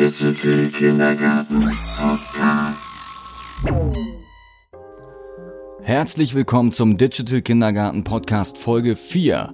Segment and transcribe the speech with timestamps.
[0.00, 1.60] Digital Kindergarten
[1.98, 2.80] Podcast.
[5.82, 9.52] Herzlich willkommen zum Digital Kindergarten Podcast Folge 4.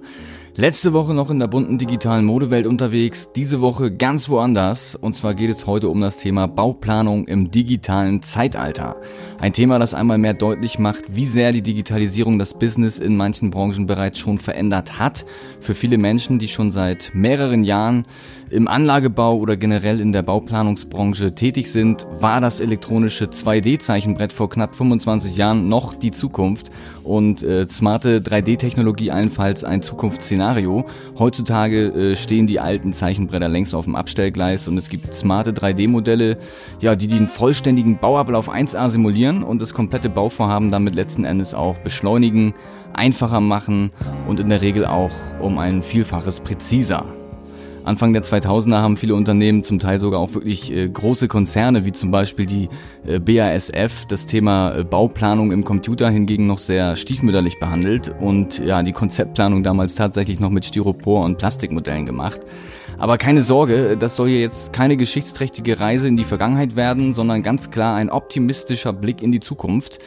[0.59, 4.95] Letzte Woche noch in der bunten digitalen Modewelt unterwegs, diese Woche ganz woanders.
[4.95, 8.95] Und zwar geht es heute um das Thema Bauplanung im digitalen Zeitalter.
[9.37, 13.51] Ein Thema, das einmal mehr deutlich macht, wie sehr die Digitalisierung das Business in manchen
[13.51, 15.27] Branchen bereits schon verändert hat.
[15.59, 18.05] Für viele Menschen, die schon seit mehreren Jahren
[18.49, 24.75] im Anlagebau oder generell in der Bauplanungsbranche tätig sind, war das elektronische 2D-Zeichenbrett vor knapp
[24.75, 26.71] 25 Jahren noch die Zukunft
[27.03, 30.85] und äh, smarte 3D-Technologie allenfalls ein Zukunftsszenario.
[31.19, 36.37] Heutzutage äh, stehen die alten Zeichenbretter längst auf dem Abstellgleis und es gibt smarte 3D-Modelle,
[36.79, 41.77] ja, die den vollständigen Bauablauf 1A simulieren und das komplette Bauvorhaben damit letzten Endes auch
[41.79, 42.53] beschleunigen,
[42.93, 43.91] einfacher machen
[44.27, 47.05] und in der Regel auch um ein Vielfaches präziser.
[47.87, 51.93] Anfang der 2000er haben viele Unternehmen, zum Teil sogar auch wirklich äh, große Konzerne, wie
[51.93, 52.67] zum Beispiel die
[53.07, 58.83] äh, BASF, das Thema äh, Bauplanung im Computer hingegen noch sehr stiefmütterlich behandelt und ja,
[58.83, 62.41] die Konzeptplanung damals tatsächlich noch mit Styropor und Plastikmodellen gemacht.
[62.97, 67.41] Aber keine Sorge, das soll hier jetzt keine geschichtsträchtige Reise in die Vergangenheit werden, sondern
[67.41, 69.99] ganz klar ein optimistischer Blick in die Zukunft.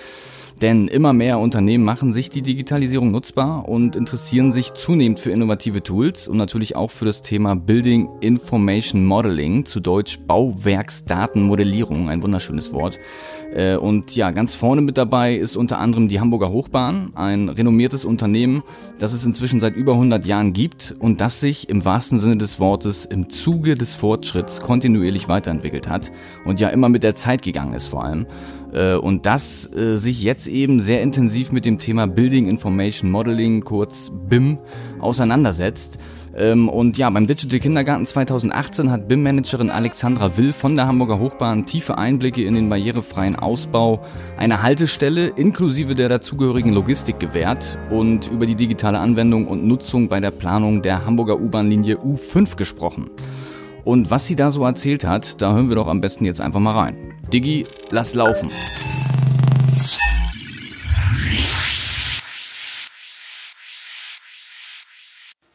[0.60, 5.82] Denn immer mehr Unternehmen machen sich die Digitalisierung nutzbar und interessieren sich zunehmend für innovative
[5.82, 12.74] Tools und natürlich auch für das Thema Building Information Modeling, zu Deutsch Bauwerksdatenmodellierung, ein wunderschönes
[12.74, 12.98] Wort.
[13.54, 18.04] Äh, und ja, ganz vorne mit dabei ist unter anderem die Hamburger Hochbahn, ein renommiertes
[18.04, 18.62] Unternehmen,
[18.98, 22.60] das es inzwischen seit über 100 Jahren gibt und das sich im wahrsten Sinne des
[22.60, 26.12] Wortes im Zuge des Fortschritts kontinuierlich weiterentwickelt hat
[26.44, 28.26] und ja immer mit der Zeit gegangen ist vor allem.
[28.72, 33.62] Äh, und das äh, sich jetzt eben sehr intensiv mit dem Thema Building Information Modeling,
[33.62, 34.58] kurz BIM,
[35.00, 35.98] auseinandersetzt.
[36.36, 41.66] Ähm, und ja, beim Digital Kindergarten 2018 hat BIM-Managerin Alexandra Will von der Hamburger Hochbahn
[41.66, 44.00] tiefe Einblicke in den barrierefreien Ausbau
[44.36, 50.20] einer Haltestelle inklusive der dazugehörigen Logistik gewährt und über die digitale Anwendung und Nutzung bei
[50.20, 53.10] der Planung der Hamburger U-Bahn-Linie U5 gesprochen.
[53.82, 56.60] Und was sie da so erzählt hat, da hören wir doch am besten jetzt einfach
[56.60, 57.09] mal rein.
[57.30, 58.50] Diggi, lass laufen.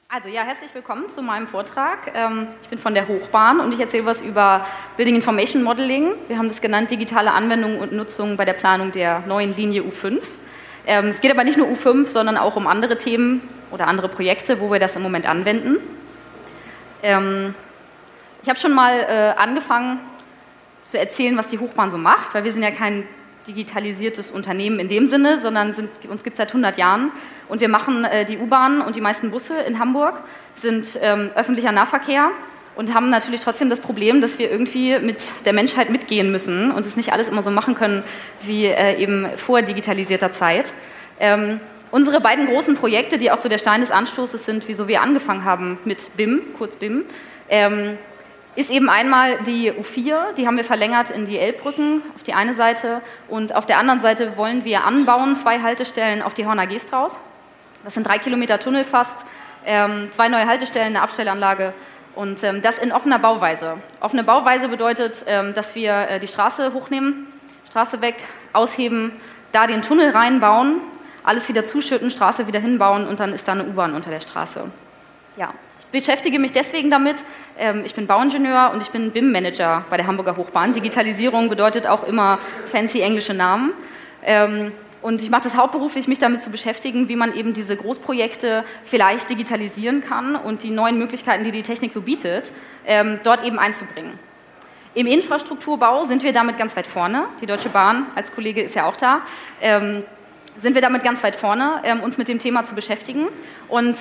[0.07, 2.13] Also ja, herzlich willkommen zu meinem Vortrag.
[2.15, 4.65] Ähm, ich bin von der Hochbahn und ich erzähle was über
[4.95, 6.13] Building Information Modeling.
[6.29, 10.21] Wir haben das genannt digitale Anwendung und Nutzung bei der Planung der neuen Linie U5.
[10.87, 13.41] Ähm, es geht aber nicht nur U5, sondern auch um andere Themen
[13.71, 15.79] oder andere Projekte, wo wir das im Moment anwenden.
[17.03, 17.53] Ähm,
[18.43, 19.99] ich habe schon mal äh, angefangen,
[20.85, 23.05] zu erzählen, was die Hochbahn so macht, weil wir sind ja kein
[23.47, 27.11] digitalisiertes Unternehmen in dem Sinne, sondern sind, uns gibt es seit 100 Jahren
[27.47, 30.21] und wir machen äh, die U-Bahn und die meisten Busse in Hamburg
[30.55, 32.31] sind ähm, öffentlicher Nahverkehr
[32.75, 36.85] und haben natürlich trotzdem das Problem, dass wir irgendwie mit der Menschheit mitgehen müssen und
[36.85, 38.03] es nicht alles immer so machen können
[38.41, 40.73] wie äh, eben vor digitalisierter Zeit.
[41.19, 41.59] Ähm,
[41.91, 45.45] unsere beiden großen Projekte, die auch so der Stein des Anstoßes sind, wieso wir angefangen
[45.45, 47.05] haben mit BIM, kurz BIM,
[47.47, 47.97] ähm,
[48.55, 52.53] ist eben einmal die U4, die haben wir verlängert in die Elbbrücken auf die eine
[52.53, 57.19] Seite und auf der anderen Seite wollen wir anbauen, zwei Haltestellen auf die Horner Geestraus.
[57.83, 59.25] Das sind drei Kilometer Tunnel fast,
[59.65, 61.73] ähm, zwei neue Haltestellen, eine Abstellanlage
[62.15, 63.77] und ähm, das in offener Bauweise.
[63.99, 67.27] Offene Bauweise bedeutet, ähm, dass wir äh, die Straße hochnehmen,
[67.67, 68.15] Straße weg,
[68.53, 69.11] ausheben,
[69.51, 70.79] da den Tunnel reinbauen,
[71.23, 74.63] alles wieder zuschütten, Straße wieder hinbauen und dann ist da eine U-Bahn unter der Straße.
[75.35, 75.53] Ja,
[75.91, 77.17] beschäftige mich deswegen damit.
[77.57, 80.73] Ähm, ich bin Bauingenieur und ich bin BIM-Manager bei der Hamburger Hochbahn.
[80.73, 83.73] Digitalisierung bedeutet auch immer fancy englische Namen.
[84.23, 88.63] Ähm, und ich mache das hauptberuflich, mich damit zu beschäftigen, wie man eben diese Großprojekte
[88.83, 92.51] vielleicht digitalisieren kann und die neuen Möglichkeiten, die die Technik so bietet,
[92.87, 94.17] ähm, dort eben einzubringen.
[94.95, 97.25] Im Infrastrukturbau sind wir damit ganz weit vorne.
[97.41, 99.21] Die Deutsche Bahn als Kollege ist ja auch da.
[99.59, 103.27] sind wir damit ganz weit vorne, uns mit dem Thema zu beschäftigen.
[103.67, 103.97] Und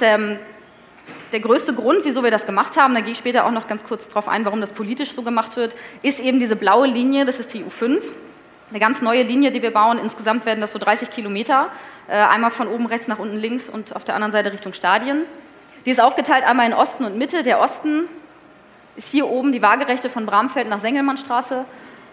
[1.32, 3.84] der größte Grund, wieso wir das gemacht haben, da gehe ich später auch noch ganz
[3.84, 7.40] kurz darauf ein, warum das politisch so gemacht wird, ist eben diese blaue Linie, das
[7.40, 8.00] ist die U5.
[8.70, 9.98] Eine ganz neue Linie, die wir bauen.
[9.98, 11.68] Insgesamt werden das so 30 Kilometer.
[12.08, 15.22] Äh, einmal von oben rechts nach unten links und auf der anderen Seite Richtung Stadien.
[15.86, 17.42] Die ist aufgeteilt einmal in Osten und Mitte.
[17.42, 18.08] Der Osten
[18.96, 21.64] ist hier oben die Waagerechte von Bramfeld nach Sengelmannstraße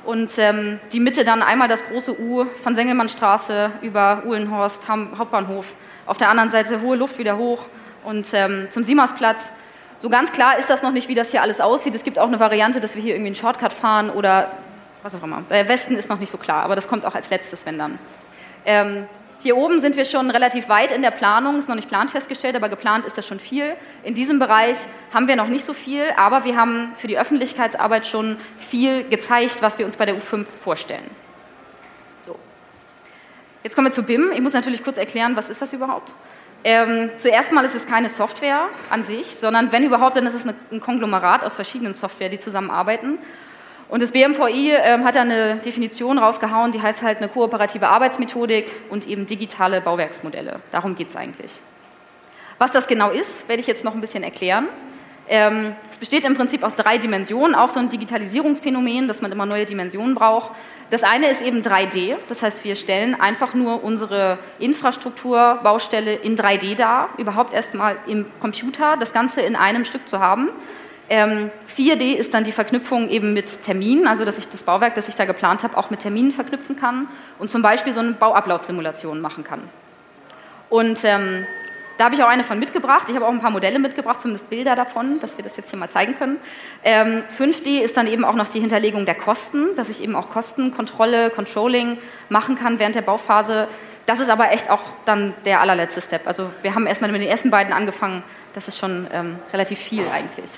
[0.03, 5.73] und ähm, die Mitte dann einmal das große U von Sengelmannstraße über Uhlenhorst, Hauptbahnhof.
[6.05, 7.65] Auf der anderen Seite hohe Luft wieder hoch
[8.03, 9.51] und ähm, zum Siemmersplatz.
[9.99, 11.93] So ganz klar ist das noch nicht, wie das hier alles aussieht.
[11.93, 14.51] Es gibt auch eine Variante, dass wir hier irgendwie einen Shortcut fahren oder
[15.03, 15.43] was auch immer.
[15.49, 17.99] Der Westen ist noch nicht so klar, aber das kommt auch als letztes, wenn dann.
[18.65, 19.05] Ähm,
[19.43, 22.69] Hier oben sind wir schon relativ weit in der Planung, ist noch nicht planfestgestellt, aber
[22.69, 23.75] geplant ist das schon viel.
[24.03, 24.77] In diesem Bereich
[25.11, 29.63] haben wir noch nicht so viel, aber wir haben für die Öffentlichkeitsarbeit schon viel gezeigt,
[29.63, 31.09] was wir uns bei der U5 vorstellen.
[32.23, 32.37] So.
[33.63, 34.31] Jetzt kommen wir zu BIM.
[34.31, 36.13] Ich muss natürlich kurz erklären, was ist das überhaupt?
[36.63, 40.45] Ähm, zuerst mal ist es keine Software an sich, sondern wenn überhaupt, dann ist es
[40.45, 43.17] ein Konglomerat aus verschiedenen Software, die zusammenarbeiten.
[43.89, 48.71] Und das BMVI äh, hat da eine Definition rausgehauen, die heißt halt eine kooperative Arbeitsmethodik
[48.89, 50.59] und eben digitale Bauwerksmodelle.
[50.71, 51.51] Darum geht es eigentlich.
[52.57, 54.69] Was das genau ist, werde ich jetzt noch ein bisschen erklären.
[55.27, 59.45] Ähm, es besteht im Prinzip aus drei Dimensionen, auch so ein Digitalisierungsphänomen, dass man immer
[59.45, 60.51] neue Dimensionen braucht.
[60.91, 66.75] Das eine ist eben 3D, das heißt, wir stellen einfach nur unsere Infrastrukturbaustelle in 3D
[66.75, 70.49] dar, überhaupt erstmal im Computer, das Ganze in einem Stück zu haben.
[71.07, 75.07] Ähm, 4D ist dann die Verknüpfung eben mit Terminen, also dass ich das Bauwerk, das
[75.07, 77.07] ich da geplant habe, auch mit Terminen verknüpfen kann
[77.39, 79.61] und zum Beispiel so eine Bauablaufsimulation machen kann.
[80.69, 81.45] Und ähm,
[82.01, 83.07] da habe ich auch eine von mitgebracht.
[83.09, 85.77] Ich habe auch ein paar Modelle mitgebracht, zumindest Bilder davon, dass wir das jetzt hier
[85.77, 86.37] mal zeigen können.
[86.83, 90.31] Ähm, 5D ist dann eben auch noch die Hinterlegung der Kosten, dass ich eben auch
[90.31, 93.67] Kostenkontrolle, Controlling machen kann während der Bauphase.
[94.07, 96.25] Das ist aber echt auch dann der allerletzte Step.
[96.25, 98.23] Also wir haben erstmal mit den ersten beiden angefangen.
[98.53, 100.49] Das ist schon ähm, relativ viel eigentlich.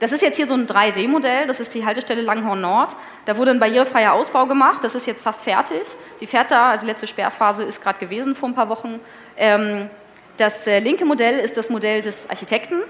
[0.00, 2.94] Das ist jetzt hier so ein 3D-Modell, das ist die Haltestelle Langhorn Nord.
[3.24, 5.80] Da wurde ein barrierefreier Ausbau gemacht, das ist jetzt fast fertig.
[6.20, 9.00] Die fährt da, also die letzte Sperrphase ist gerade gewesen vor ein paar Wochen.
[9.38, 9.88] Ähm,
[10.36, 12.82] das äh, linke Modell ist das Modell des Architekten,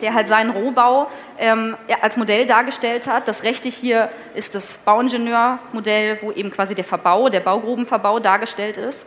[0.00, 3.28] der halt seinen Rohbau ähm, als Modell dargestellt hat.
[3.28, 9.06] Das rechte hier ist das Bauingenieurmodell, wo eben quasi der Verbau, der Baugrubenverbau dargestellt ist.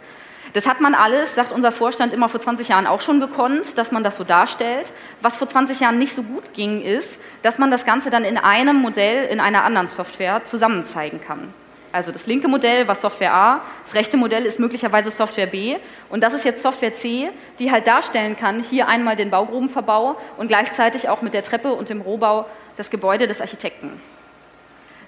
[0.53, 3.91] Das hat man alles, sagt unser Vorstand, immer vor 20 Jahren auch schon gekonnt, dass
[3.91, 4.91] man das so darstellt.
[5.21, 8.37] Was vor 20 Jahren nicht so gut ging, ist, dass man das Ganze dann in
[8.37, 11.53] einem Modell, in einer anderen Software zusammen zeigen kann.
[11.91, 15.77] Also das linke Modell war Software A, das rechte Modell ist möglicherweise Software B
[16.09, 17.29] und das ist jetzt Software C,
[17.59, 21.89] die halt darstellen kann, hier einmal den Baugrubenverbau und gleichzeitig auch mit der Treppe und
[21.89, 22.45] dem Rohbau
[22.75, 24.01] das Gebäude des Architekten.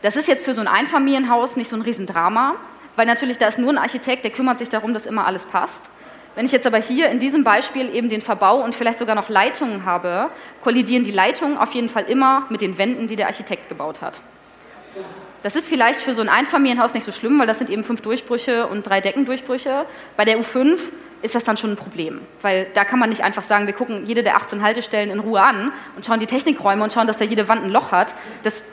[0.02, 2.56] Das ist jetzt für so ein Einfamilienhaus nicht so ein Riesendrama,
[2.96, 5.90] weil natürlich da ist nur ein Architekt, der kümmert sich darum, dass immer alles passt.
[6.36, 9.28] Wenn ich jetzt aber hier in diesem Beispiel eben den Verbau und vielleicht sogar noch
[9.28, 10.30] Leitungen habe,
[10.62, 14.22] kollidieren die Leitungen auf jeden Fall immer mit den Wänden, die der Architekt gebaut hat.
[15.44, 18.02] Das ist vielleicht für so ein Einfamilienhaus nicht so schlimm, weil das sind eben fünf
[18.02, 19.86] Durchbrüche und drei Deckendurchbrüche.
[20.18, 20.80] Bei der U5
[21.22, 24.06] ist das dann schon ein Problem, weil da kann man nicht einfach sagen, wir gucken
[24.06, 27.26] jede der 18 Haltestellen in Ruhe an und schauen die Technikräume und schauen, dass da
[27.26, 28.14] jede Wand ein Loch hat.
[28.44, 28.64] Das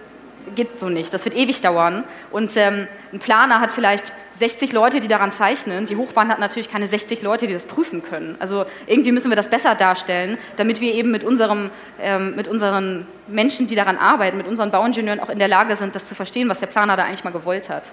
[0.54, 1.12] geht so nicht.
[1.12, 2.04] Das wird ewig dauern.
[2.30, 5.86] Und ähm, ein Planer hat vielleicht 60 Leute, die daran zeichnen.
[5.86, 8.36] Die Hochbahn hat natürlich keine 60 Leute, die das prüfen können.
[8.38, 13.06] Also irgendwie müssen wir das besser darstellen, damit wir eben mit, unserem, ähm, mit unseren
[13.26, 16.48] Menschen, die daran arbeiten, mit unseren Bauingenieuren auch in der Lage sind, das zu verstehen,
[16.48, 17.84] was der Planer da eigentlich mal gewollt hat.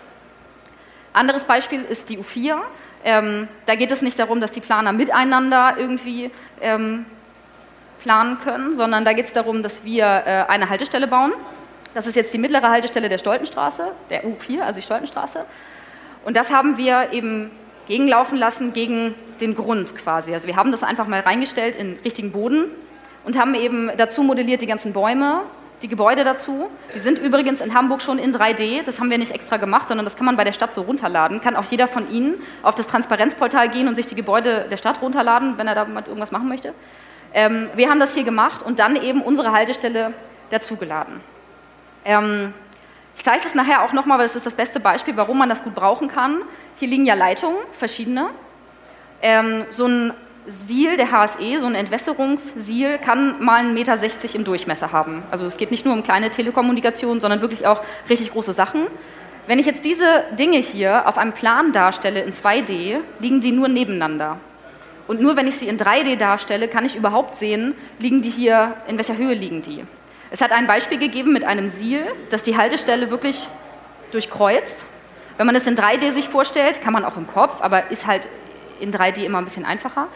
[1.14, 2.58] Anderes Beispiel ist die U4.
[3.06, 6.32] Ähm, da geht es nicht darum, dass die Planer miteinander irgendwie
[6.62, 7.06] ähm,
[8.02, 11.34] planen können, sondern da geht es darum, dass wir äh, eine Haltestelle bauen
[11.94, 15.46] das ist jetzt die mittlere Haltestelle der Stoltenstraße, der U4, also die Stoltenstraße.
[16.24, 17.52] Und das haben wir eben
[17.88, 20.34] gegenlaufen lassen gegen den Grund quasi.
[20.34, 22.66] Also wir haben das einfach mal reingestellt in richtigen Boden
[23.26, 25.42] und haben eben dazu modelliert die ganzen Bäume,
[25.82, 26.70] die Gebäude dazu.
[26.96, 28.84] Die sind übrigens in Hamburg schon in 3D.
[28.84, 31.42] Das haben wir nicht extra gemacht, sondern das kann man bei der Stadt so runterladen.
[31.42, 35.02] Kann auch jeder von Ihnen auf das Transparenzportal gehen und sich die Gebäude der Stadt
[35.02, 36.74] runterladen, wenn er damit irgendwas machen möchte.
[37.34, 40.14] Ähm, wir haben das hier gemacht und dann eben unsere Haltestelle
[40.52, 41.22] dazugeladen.
[42.06, 42.54] Ähm,
[43.16, 45.64] ich zeige das nachher auch nochmal, weil das ist das beste Beispiel, warum man das
[45.64, 46.42] gut brauchen kann.
[46.78, 48.30] Hier liegen ja Leitungen, verschiedene.
[49.22, 50.14] Ähm, so ein
[50.48, 55.24] Siel der HSE, so ein Entwässerungssiel, kann mal 1,60 Meter im Durchmesser haben.
[55.32, 58.88] Also es geht nicht nur um kleine Telekommunikation, sondern wirklich auch richtig große Sachen.
[59.48, 63.68] Wenn ich jetzt diese Dinge hier auf einem Plan darstelle in 2D, liegen die nur
[63.68, 64.38] nebeneinander.
[65.08, 68.76] Und nur wenn ich sie in 3D darstelle, kann ich überhaupt sehen, liegen die hier,
[68.88, 69.84] in welcher Höhe liegen die.
[70.34, 73.50] Es hat ein Beispiel gegeben mit einem Siel, das die Haltestelle wirklich
[74.12, 74.88] durchkreuzt.
[75.38, 78.28] Wenn man es in 3D sich vorstellt, kann man auch im Kopf, aber ist halt
[78.80, 80.08] in 3D immer ein bisschen einfacher,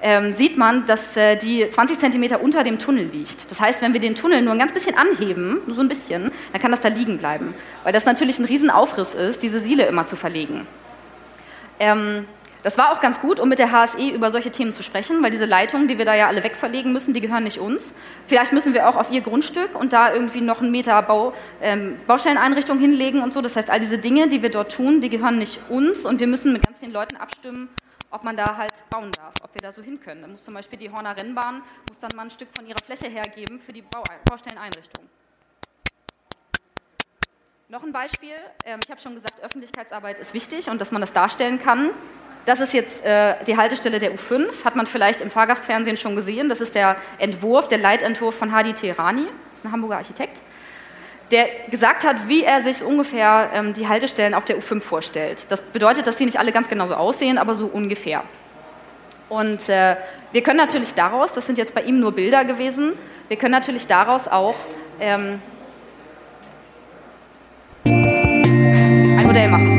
[0.00, 3.50] ähm, sieht man, dass äh, die 20 cm unter dem Tunnel liegt.
[3.50, 6.32] Das heißt, wenn wir den Tunnel nur ein ganz bisschen anheben, nur so ein bisschen,
[6.52, 7.54] dann kann das da liegen bleiben.
[7.84, 10.66] Weil das natürlich ein Riesenaufriss ist, diese Siele immer zu verlegen.
[11.78, 12.26] Ähm,
[12.66, 15.30] das war auch ganz gut, um mit der HSE über solche Themen zu sprechen, weil
[15.30, 17.94] diese Leitungen, die wir da ja alle wegverlegen müssen, die gehören nicht uns.
[18.26, 21.32] Vielleicht müssen wir auch auf ihr Grundstück und da irgendwie noch einen Meter Bau,
[21.62, 23.40] ähm, Baustelleneinrichtung hinlegen und so.
[23.40, 26.26] Das heißt, all diese Dinge, die wir dort tun, die gehören nicht uns und wir
[26.26, 27.68] müssen mit ganz vielen Leuten abstimmen,
[28.10, 30.22] ob man da halt bauen darf, ob wir da so hin können.
[30.22, 33.06] Da muss zum Beispiel die Horner Rennbahn muss dann mal ein Stück von ihrer Fläche
[33.06, 35.04] hergeben für die Bau Baustelleneinrichtung.
[37.68, 38.30] Noch ein Beispiel.
[38.64, 41.90] Ähm, ich habe schon gesagt, Öffentlichkeitsarbeit ist wichtig und dass man das darstellen kann.
[42.44, 46.48] Das ist jetzt äh, die Haltestelle der U5, hat man vielleicht im Fahrgastfernsehen schon gesehen.
[46.48, 50.42] Das ist der Entwurf, der Leitentwurf von Hadi Teherani, das ist ein Hamburger Architekt,
[51.32, 55.46] der gesagt hat, wie er sich ungefähr ähm, die Haltestellen auf der U5 vorstellt.
[55.48, 58.22] Das bedeutet, dass die nicht alle ganz genauso aussehen, aber so ungefähr.
[59.28, 59.96] Und äh,
[60.30, 62.92] wir können natürlich daraus, das sind jetzt bei ihm nur Bilder gewesen,
[63.26, 64.54] wir können natürlich daraus auch
[65.00, 65.42] ähm,
[69.36, 69.75] ein Modell machen.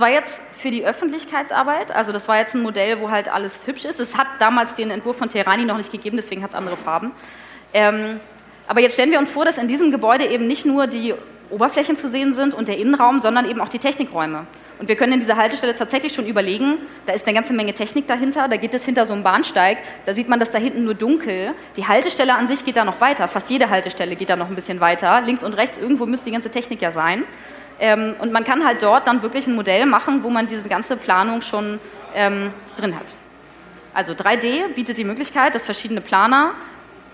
[0.00, 3.66] Das war jetzt für die Öffentlichkeitsarbeit, also das war jetzt ein Modell, wo halt alles
[3.66, 4.00] hübsch ist.
[4.00, 7.10] Es hat damals den Entwurf von Terani noch nicht gegeben, deswegen hat es andere Farben.
[7.74, 8.18] Ähm,
[8.66, 11.12] aber jetzt stellen wir uns vor, dass in diesem Gebäude eben nicht nur die
[11.50, 14.46] Oberflächen zu sehen sind und der Innenraum, sondern eben auch die Technikräume.
[14.78, 18.06] Und wir können in dieser Haltestelle tatsächlich schon überlegen, da ist eine ganze Menge Technik
[18.06, 19.76] dahinter, da geht es hinter so einem Bahnsteig,
[20.06, 21.52] da sieht man das da hinten nur dunkel.
[21.76, 24.54] Die Haltestelle an sich geht da noch weiter, fast jede Haltestelle geht da noch ein
[24.54, 25.20] bisschen weiter.
[25.20, 27.24] Links und rechts, irgendwo müsste die ganze Technik ja sein.
[27.80, 30.96] Ähm, und man kann halt dort dann wirklich ein Modell machen, wo man diese ganze
[30.96, 31.80] Planung schon
[32.14, 33.14] ähm, drin hat.
[33.94, 36.52] Also 3D bietet die Möglichkeit, dass verschiedene Planer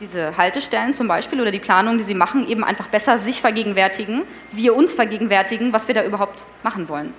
[0.00, 4.24] diese Haltestellen zum Beispiel oder die Planung, die sie machen, eben einfach besser sich vergegenwärtigen,
[4.52, 7.14] wir uns vergegenwärtigen, was wir da überhaupt machen wollen.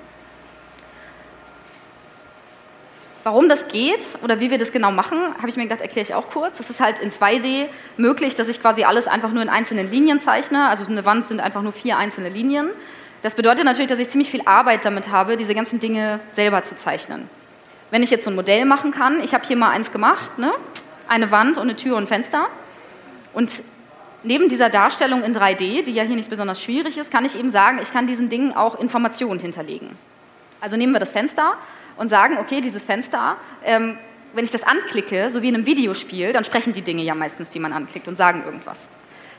[3.24, 6.14] Warum das geht oder wie wir das genau machen, habe ich mir gedacht, erkläre ich
[6.14, 6.60] auch kurz.
[6.60, 10.20] Es ist halt in 2D möglich, dass ich quasi alles einfach nur in einzelnen Linien
[10.20, 10.70] zeichne.
[10.70, 12.70] Also eine Wand sind einfach nur vier einzelne Linien.
[13.22, 16.76] Das bedeutet natürlich, dass ich ziemlich viel Arbeit damit habe, diese ganzen Dinge selber zu
[16.76, 17.30] zeichnen.
[17.90, 20.54] Wenn ich jetzt so ein Modell machen kann, ich habe hier mal eins gemacht, ne?
[21.08, 22.48] eine Wand und eine Tür und ein Fenster.
[23.34, 23.50] Und
[24.24, 27.50] neben dieser Darstellung in 3D, die ja hier nicht besonders schwierig ist, kann ich eben
[27.50, 29.90] sagen, ich kann diesen Dingen auch Informationen hinterlegen.
[30.60, 31.56] Also nehmen wir das Fenster
[31.98, 33.98] und sagen, okay, dieses Fenster, ähm,
[34.34, 37.50] wenn ich das anklicke, so wie in einem Videospiel, dann sprechen die Dinge ja meistens,
[37.50, 38.90] die man anklickt und sagen irgendwas.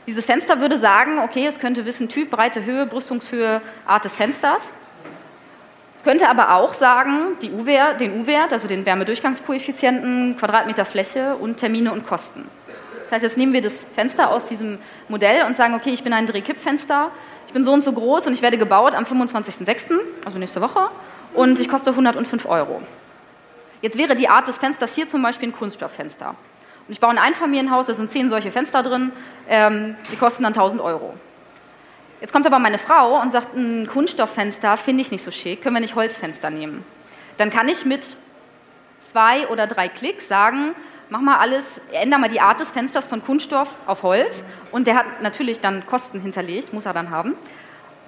[0.09, 4.73] Dieses Fenster würde sagen, okay, es könnte wissen Typ, Breite, Höhe, Brüstungshöhe, Art des Fensters.
[5.95, 11.91] Es könnte aber auch sagen, U-Wert, den U-Wert, also den Wärmedurchgangskoeffizienten, Quadratmeter Fläche und Termine
[11.91, 12.45] und Kosten.
[13.03, 16.11] Das heißt, jetzt nehmen wir das Fenster aus diesem Modell und sagen, okay, ich bin
[16.11, 17.11] ein Drehkippfenster,
[17.45, 19.91] ich bin so und so groß und ich werde gebaut am 25.06.,
[20.25, 20.89] also nächste Woche,
[21.35, 22.81] und ich koste 105 Euro.
[23.83, 26.33] Jetzt wäre die Art des Fensters hier zum Beispiel ein Kunststofffenster.
[26.89, 29.11] Ich baue ein Einfamilienhaus, da sind zehn solche Fenster drin,
[29.47, 31.13] ähm, die kosten dann 1000 Euro.
[32.19, 35.75] Jetzt kommt aber meine Frau und sagt, ein Kunststofffenster finde ich nicht so schick, können
[35.75, 36.83] wir nicht Holzfenster nehmen?
[37.37, 38.17] Dann kann ich mit
[39.11, 40.73] zwei oder drei Klicks sagen,
[41.09, 44.95] mach mal alles, ändere mal die Art des Fensters von Kunststoff auf Holz und der
[44.95, 47.35] hat natürlich dann Kosten hinterlegt, muss er dann haben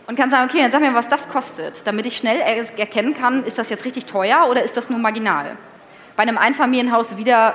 [0.07, 2.39] und kann sagen, okay, dann sag mir, was das kostet, damit ich schnell
[2.77, 5.55] erkennen kann, ist das jetzt richtig teuer oder ist das nur marginal.
[6.15, 7.53] Bei einem Einfamilienhaus wieder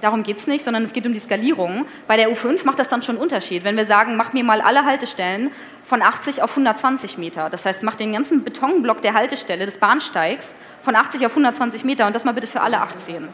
[0.00, 1.86] darum geht es nicht, sondern es geht um die Skalierung.
[2.06, 3.64] Bei der U5 macht das dann schon einen Unterschied.
[3.64, 5.50] Wenn wir sagen, mach mir mal alle Haltestellen
[5.84, 10.54] von 80 auf 120 Meter, das heißt, mach den ganzen Betonblock der Haltestelle des Bahnsteigs
[10.82, 13.28] von 80 auf 120 Meter und das mal bitte für alle 18.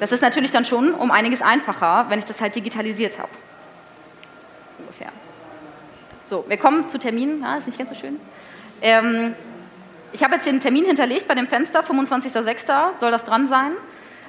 [0.00, 3.30] Das ist natürlich dann schon um einiges einfacher, wenn ich das halt digitalisiert habe.
[4.78, 5.08] Ungefähr.
[6.24, 7.40] So, wir kommen zu Terminen.
[7.42, 8.20] Ja, ist nicht ganz so schön.
[8.80, 9.34] Ähm,
[10.12, 12.98] ich habe jetzt den Termin hinterlegt bei dem Fenster, 25.06.
[12.98, 13.72] soll das dran sein.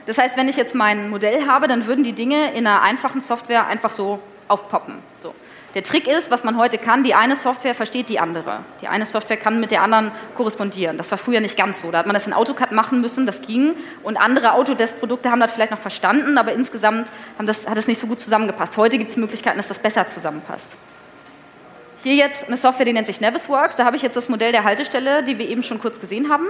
[0.10, 3.22] Das heißt, wenn ich jetzt mein Modell habe, dann würden die Dinge in einer einfachen
[3.22, 4.96] Software einfach so aufpoppen.
[5.20, 5.36] So.
[5.76, 8.62] Der Trick ist, was man heute kann, die eine Software versteht die andere.
[8.82, 10.98] Die eine Software kann mit der anderen korrespondieren.
[10.98, 11.92] Das war früher nicht ganz so.
[11.92, 13.76] Da hat man das in AutoCAD machen müssen, das ging.
[14.02, 18.08] Und andere Autodesk-Produkte haben das vielleicht noch verstanden, aber insgesamt das, hat es nicht so
[18.08, 18.78] gut zusammengepasst.
[18.78, 20.76] Heute gibt es Möglichkeiten, dass das besser zusammenpasst.
[22.02, 23.76] Hier jetzt eine Software, die nennt sich Navisworks.
[23.76, 26.48] Da habe ich jetzt das Modell der Haltestelle, die wir eben schon kurz gesehen haben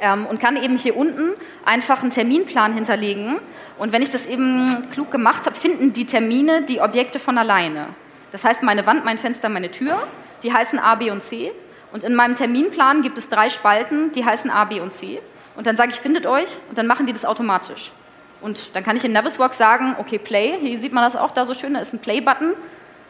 [0.00, 1.32] ähm, und kann eben hier unten
[1.64, 3.38] einfach einen Terminplan hinterlegen.
[3.78, 7.86] Und wenn ich das eben klug gemacht habe, finden die Termine die Objekte von alleine.
[8.32, 9.96] Das heißt, meine Wand, mein Fenster, meine Tür,
[10.42, 11.52] die heißen A, B und C.
[11.92, 15.20] Und in meinem Terminplan gibt es drei Spalten, die heißen A, B und C.
[15.56, 17.92] Und dann sage ich, findet euch und dann machen die das automatisch.
[18.40, 21.44] Und dann kann ich in Navisworks sagen, okay, Play, hier sieht man das auch da
[21.44, 22.54] so schön, da ist ein Play-Button.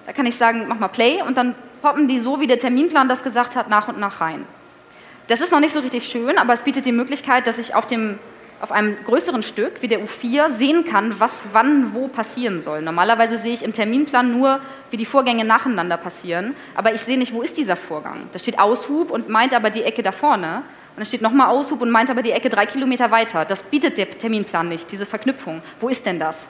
[0.06, 3.08] Da kann ich sagen, mach mal Play und dann poppen die so, wie der Terminplan
[3.08, 4.46] das gesagt hat, nach und nach rein.
[5.30, 7.86] Das ist noch nicht so richtig schön, aber es bietet die Möglichkeit, dass ich auf
[7.86, 8.18] dem
[8.60, 12.82] auf einem größeren Stück wie der U4 sehen kann, was wann wo passieren soll.
[12.82, 14.60] Normalerweise sehe ich im Terminplan nur,
[14.90, 18.28] wie die Vorgänge nacheinander passieren, aber ich sehe nicht, wo ist dieser Vorgang.
[18.32, 20.56] Da steht Aushub und meint aber die Ecke da vorne.
[20.96, 23.44] Und da steht nochmal Aushub und meint aber die Ecke drei Kilometer weiter.
[23.44, 25.62] Das bietet der Terminplan nicht, diese Verknüpfung.
[25.78, 26.48] Wo ist denn das?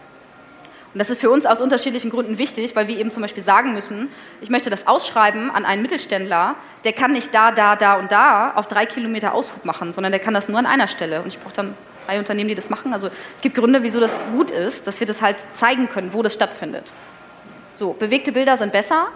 [0.92, 3.74] Und das ist für uns aus unterschiedlichen Gründen wichtig, weil wir eben zum Beispiel sagen
[3.74, 4.08] müssen,
[4.40, 8.52] ich möchte das ausschreiben an einen Mittelständler, der kann nicht da, da, da und da
[8.56, 11.20] auf drei Kilometer Aushub machen, sondern der kann das nur an einer Stelle.
[11.20, 11.74] Und ich brauche dann
[12.06, 12.92] drei Unternehmen, die das machen.
[12.92, 16.22] Also es gibt Gründe, wieso das gut ist, dass wir das halt zeigen können, wo
[16.22, 16.90] das stattfindet.
[17.72, 19.08] So, bewegte Bilder sind besser.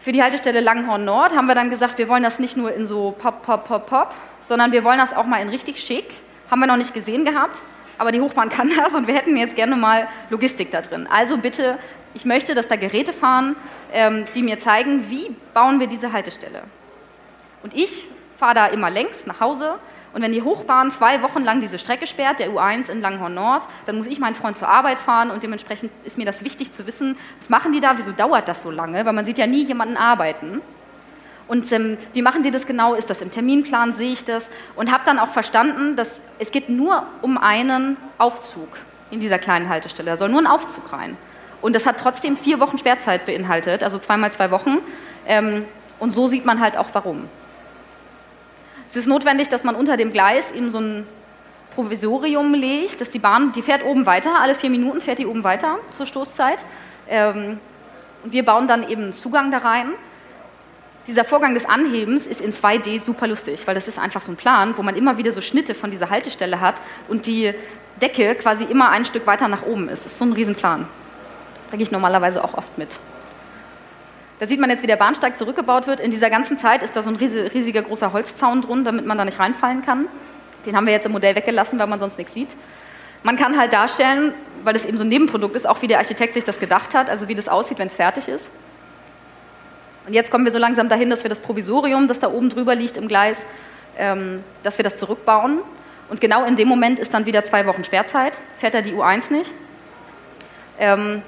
[0.00, 2.86] Für die Haltestelle Langhorn Nord haben wir dann gesagt, wir wollen das nicht nur in
[2.86, 6.06] so Pop, Pop, Pop, Pop, sondern wir wollen das auch mal in richtig schick.
[6.50, 7.60] Haben wir noch nicht gesehen gehabt,
[7.98, 11.06] aber die Hochbahn kann das und wir hätten jetzt gerne mal Logistik da drin.
[11.10, 11.78] Also bitte,
[12.14, 13.56] ich möchte, dass da Geräte fahren,
[13.92, 16.62] ähm, die mir zeigen, wie bauen wir diese Haltestelle.
[17.62, 19.78] Und ich fahre da immer längs nach Hause
[20.14, 23.64] und wenn die Hochbahn zwei Wochen lang diese Strecke sperrt, der U1 in Langhorn Nord,
[23.86, 26.86] dann muss ich meinen Freund zur Arbeit fahren und dementsprechend ist mir das wichtig zu
[26.86, 29.64] wissen, was machen die da, wieso dauert das so lange, weil man sieht ja nie
[29.64, 30.62] jemanden arbeiten.
[31.46, 32.94] Und ähm, wie machen die das genau?
[32.94, 33.92] Ist das im Terminplan?
[33.92, 34.50] Sehe ich das?
[34.76, 38.68] Und habe dann auch verstanden, dass es geht nur um einen Aufzug
[39.10, 40.10] in dieser kleinen Haltestelle.
[40.10, 41.16] Da soll nur ein Aufzug rein.
[41.60, 44.78] Und das hat trotzdem vier Wochen Sperrzeit beinhaltet, also zweimal zwei Wochen.
[45.26, 45.64] Ähm,
[45.98, 47.28] und so sieht man halt auch warum.
[48.90, 51.06] Es ist notwendig, dass man unter dem Gleis eben so ein
[51.74, 55.42] Provisorium legt, dass die Bahn, die fährt oben weiter, alle vier Minuten fährt die oben
[55.42, 56.64] weiter zur Stoßzeit.
[57.08, 57.58] Ähm,
[58.22, 59.88] und wir bauen dann eben einen Zugang da rein.
[61.06, 64.36] Dieser Vorgang des Anhebens ist in 2D super lustig, weil das ist einfach so ein
[64.36, 66.76] Plan, wo man immer wieder so Schnitte von dieser Haltestelle hat
[67.08, 67.52] und die
[68.00, 70.06] Decke quasi immer ein Stück weiter nach oben ist.
[70.06, 70.86] Das ist so ein Riesenplan.
[71.68, 72.88] Bringe ich normalerweise auch oft mit.
[74.40, 76.00] Da sieht man jetzt, wie der Bahnsteig zurückgebaut wird.
[76.00, 79.24] In dieser ganzen Zeit ist da so ein riesiger großer Holzzaun drin, damit man da
[79.24, 80.06] nicht reinfallen kann.
[80.66, 82.56] Den haben wir jetzt im Modell weggelassen, weil man sonst nichts sieht.
[83.22, 84.34] Man kann halt darstellen,
[84.64, 87.10] weil das eben so ein Nebenprodukt ist, auch wie der Architekt sich das gedacht hat,
[87.10, 88.50] also wie das aussieht, wenn es fertig ist.
[90.06, 92.74] Und jetzt kommen wir so langsam dahin, dass wir das Provisorium, das da oben drüber
[92.74, 93.44] liegt im Gleis,
[93.96, 95.60] ähm, dass wir das zurückbauen.
[96.10, 99.32] Und genau in dem Moment ist dann wieder zwei Wochen Sperrzeit, fährt da die U1
[99.32, 99.52] nicht.
[100.78, 101.22] Ähm,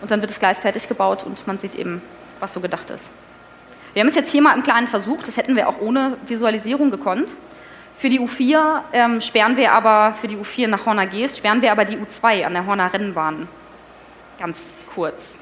[0.00, 2.02] und dann wird das Gleis fertig gebaut und man sieht eben,
[2.40, 3.10] was so gedacht ist.
[3.92, 6.90] Wir haben es jetzt hier mal im Kleinen versucht, das hätten wir auch ohne Visualisierung
[6.90, 7.28] gekonnt.
[7.96, 11.70] Für die U4 ähm, sperren wir aber, für die U4 nach Horner Geest, sperren wir
[11.70, 13.48] aber die U2 an der Horner Rennbahn.
[14.38, 15.38] Ganz kurz.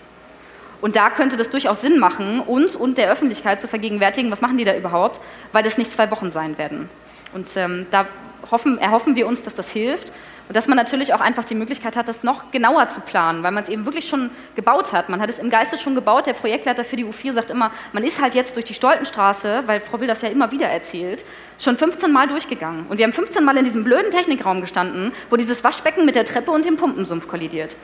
[0.82, 4.58] Und da könnte das durchaus Sinn machen, uns und der Öffentlichkeit zu vergegenwärtigen, was machen
[4.58, 5.20] die da überhaupt,
[5.52, 6.90] weil das nicht zwei Wochen sein werden.
[7.32, 8.06] Und ähm, da
[8.50, 10.12] hoffen, erhoffen wir uns, dass das hilft
[10.48, 13.52] und dass man natürlich auch einfach die Möglichkeit hat, das noch genauer zu planen, weil
[13.52, 15.08] man es eben wirklich schon gebaut hat.
[15.08, 16.26] Man hat es im Geiste schon gebaut.
[16.26, 19.80] Der Projektleiter für die U4 sagt immer, man ist halt jetzt durch die Stoltenstraße, weil
[19.80, 21.24] Frau Will das ja immer wieder erzählt,
[21.60, 22.86] schon 15 Mal durchgegangen.
[22.88, 26.24] Und wir haben 15 Mal in diesem blöden Technikraum gestanden, wo dieses Waschbecken mit der
[26.24, 27.76] Treppe und dem Pumpensumpf kollidiert.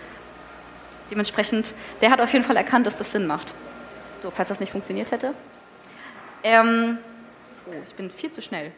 [1.11, 3.49] Dementsprechend, der hat auf jeden Fall erkannt, dass das Sinn macht.
[4.23, 5.33] So, falls das nicht funktioniert hätte.
[6.42, 6.99] Ähm,
[7.66, 8.73] oh, ich bin viel zu schnell.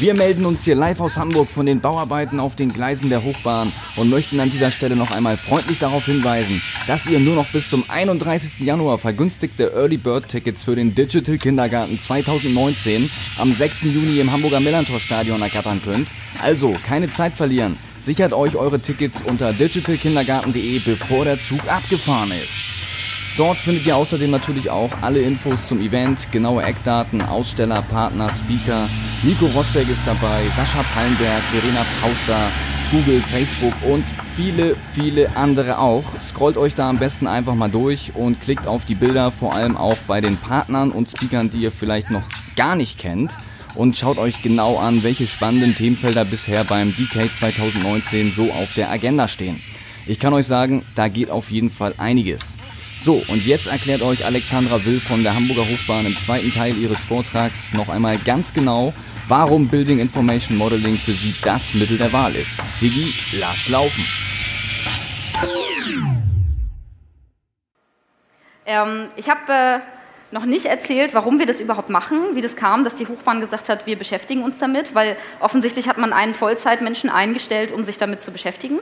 [0.00, 3.72] Wir melden uns hier live aus Hamburg von den Bauarbeiten auf den Gleisen der Hochbahn
[3.96, 7.68] und möchten an dieser Stelle noch einmal freundlich darauf hinweisen, dass ihr nur noch bis
[7.68, 8.60] zum 31.
[8.60, 13.82] Januar vergünstigte Early Bird Tickets für den Digital Kindergarten 2019 am 6.
[13.82, 16.10] Juni im Hamburger Millantor Stadion ergattern könnt.
[16.40, 17.76] Also keine Zeit verlieren.
[18.08, 22.54] Sichert euch eure Tickets unter digitalkindergarten.de, bevor der Zug abgefahren ist.
[23.36, 28.88] Dort findet ihr außerdem natürlich auch alle Infos zum Event, genaue Eckdaten, Aussteller, Partner, Speaker.
[29.22, 32.48] Nico Rosberg ist dabei, Sascha Pallenberg, Verena Pauster,
[32.90, 36.18] Google, Facebook und viele, viele andere auch.
[36.18, 39.76] Scrollt euch da am besten einfach mal durch und klickt auf die Bilder, vor allem
[39.76, 42.24] auch bei den Partnern und Speakern, die ihr vielleicht noch
[42.56, 43.36] gar nicht kennt.
[43.78, 48.90] Und schaut euch genau an, welche spannenden Themenfelder bisher beim DK 2019 so auf der
[48.90, 49.62] Agenda stehen.
[50.04, 52.56] Ich kann euch sagen, da geht auf jeden Fall einiges.
[53.00, 57.04] So, und jetzt erklärt euch Alexandra Will von der Hamburger Hochbahn im zweiten Teil ihres
[57.04, 58.92] Vortrags noch einmal ganz genau,
[59.28, 62.60] warum Building Information Modeling für sie das Mittel der Wahl ist.
[62.80, 64.04] Digi, lass laufen!
[68.66, 69.97] Ähm, ich habe äh,
[70.30, 73.68] noch nicht erzählt, warum wir das überhaupt machen, wie das kam, dass die Hochbahn gesagt
[73.68, 78.20] hat, wir beschäftigen uns damit, weil offensichtlich hat man einen Vollzeitmenschen eingestellt, um sich damit
[78.20, 78.78] zu beschäftigen.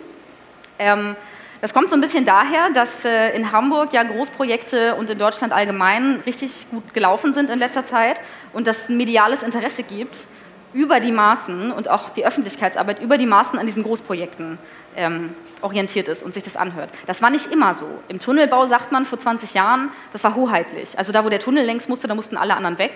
[0.78, 1.14] Ähm,
[1.60, 5.52] das kommt so ein bisschen daher, dass äh, in Hamburg ja Großprojekte und in Deutschland
[5.52, 8.20] allgemein richtig gut gelaufen sind in letzter Zeit
[8.52, 10.26] und dass ein mediales Interesse gibt
[10.72, 14.58] über die Maßen und auch die Öffentlichkeitsarbeit über die Maßen an diesen Großprojekten
[14.96, 16.90] ähm, orientiert ist und sich das anhört.
[17.06, 17.86] Das war nicht immer so.
[18.08, 20.98] Im Tunnelbau sagt man vor 20 Jahren, das war hoheitlich.
[20.98, 22.92] Also da, wo der Tunnel längs musste, da mussten alle anderen weg.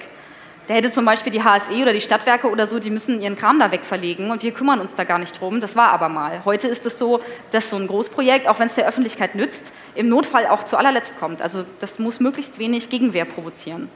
[0.69, 3.59] da hätte zum Beispiel die HSE oder die Stadtwerke oder so, die müssen ihren Kram
[3.59, 5.61] da wegverlegen und wir kümmern uns da gar nicht drum.
[5.61, 6.45] Das war aber mal.
[6.45, 10.09] Heute ist es so, dass so ein Großprojekt, auch wenn es der Öffentlichkeit nützt, im
[10.09, 11.43] Notfall auch zu allerletzt kommt.
[11.43, 13.89] Also das muss möglichst wenig Gegenwehr provozieren.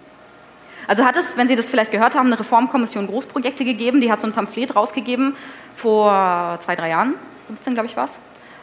[0.87, 4.21] Also hat es, wenn Sie das vielleicht gehört haben, eine Reformkommission Großprojekte gegeben, die hat
[4.21, 5.37] so ein Pamphlet rausgegeben
[5.77, 7.15] vor zwei, drei Jahren,
[7.47, 8.19] 15 glaube ich war es,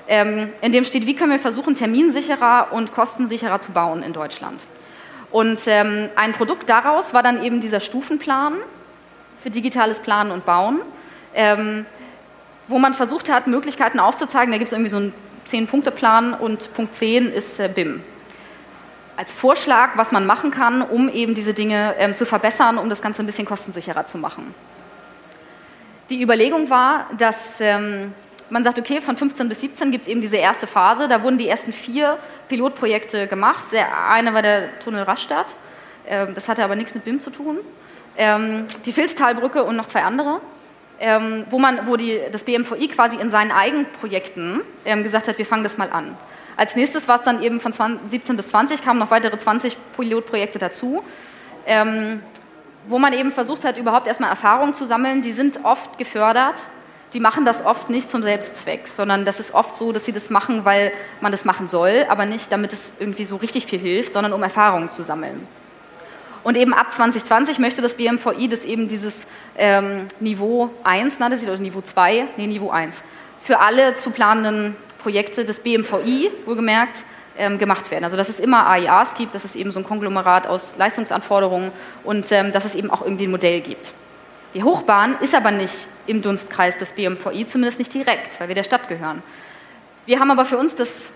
[0.07, 4.59] ähm, in dem steht, wie können wir versuchen, terminsicherer und kostensicherer zu bauen in Deutschland.
[5.31, 8.55] Und ähm, ein Produkt daraus war dann eben dieser Stufenplan
[9.41, 10.81] für digitales Planen und Bauen,
[11.33, 11.85] ähm,
[12.67, 14.51] wo man versucht hat, Möglichkeiten aufzuzeigen.
[14.51, 15.13] Da gibt es irgendwie so einen
[15.45, 18.03] Zehn-Punkte-Plan und Punkt 10 ist äh, BIM.
[19.21, 23.03] Als Vorschlag, was man machen kann, um eben diese Dinge ähm, zu verbessern, um das
[23.03, 24.55] Ganze ein bisschen kostensicherer zu machen.
[26.09, 28.15] Die Überlegung war, dass ähm,
[28.49, 31.07] man sagt, okay, von 15 bis 17 gibt es eben diese erste Phase.
[31.07, 32.17] Da wurden die ersten vier
[32.49, 33.65] Pilotprojekte gemacht.
[33.73, 35.53] Der eine war der Tunnel Rastatt.
[36.07, 37.59] Ähm, das hatte aber nichts mit BIM zu tun.
[38.17, 40.41] Ähm, die Filztalbrücke und noch zwei andere.
[40.99, 45.45] Ähm, wo, man, wo die, das BMVI quasi in seinen eigenen Projekten gesagt hat, wir
[45.45, 46.17] fangen das mal an.
[46.61, 49.75] Als nächstes war es dann eben von 20, 17 bis 20, kamen noch weitere 20
[49.97, 51.01] Pilotprojekte dazu,
[52.87, 55.23] wo man eben versucht hat, überhaupt erstmal Erfahrungen zu sammeln.
[55.23, 56.57] Die sind oft gefördert
[57.13, 60.29] die machen das oft nicht zum Selbstzweck, sondern das ist oft so, dass sie das
[60.29, 64.13] machen, weil man das machen soll, aber nicht, damit es irgendwie so richtig viel hilft,
[64.13, 65.45] sondern um Erfahrungen zu sammeln.
[66.43, 71.49] Und eben ab 2020 möchte das BMVI, dass eben dieses ähm, Niveau 1 nannte sich,
[71.49, 73.03] oder Niveau 2, nee, Niveau 1,
[73.41, 77.03] für alle zu planenden Projekte des BMVI, wohlgemerkt,
[77.37, 78.03] ähm, gemacht werden.
[78.03, 81.71] Also dass es immer AIAs gibt, dass es eben so ein Konglomerat aus Leistungsanforderungen
[82.03, 83.93] und ähm, dass es eben auch irgendwie ein Modell gibt.
[84.53, 88.63] Die Hochbahn ist aber nicht im Dunstkreis des BMVI, zumindest nicht direkt, weil wir der
[88.63, 89.23] Stadt gehören.
[90.05, 91.11] Wir haben aber für uns das,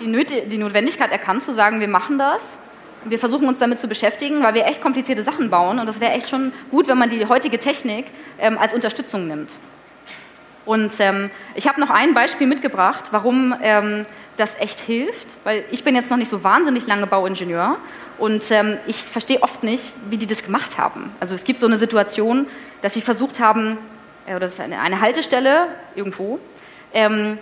[0.00, 2.58] die, die Notwendigkeit erkannt, zu sagen, wir machen das.
[3.04, 6.12] Wir versuchen uns damit zu beschäftigen, weil wir echt komplizierte Sachen bauen und das wäre
[6.12, 8.06] echt schon gut, wenn man die heutige Technik
[8.38, 9.50] ähm, als Unterstützung nimmt.
[10.68, 14.04] Und ähm, ich habe noch ein Beispiel mitgebracht, warum ähm,
[14.36, 17.78] das echt hilft, weil ich bin jetzt noch nicht so wahnsinnig lange Bauingenieur
[18.18, 21.10] und ähm, ich verstehe oft nicht, wie die das gemacht haben.
[21.20, 22.46] Also es gibt so eine Situation,
[22.82, 23.78] dass sie versucht haben,
[24.26, 26.38] äh, oder das ist eine, eine Haltestelle irgendwo,
[26.92, 27.38] ähm,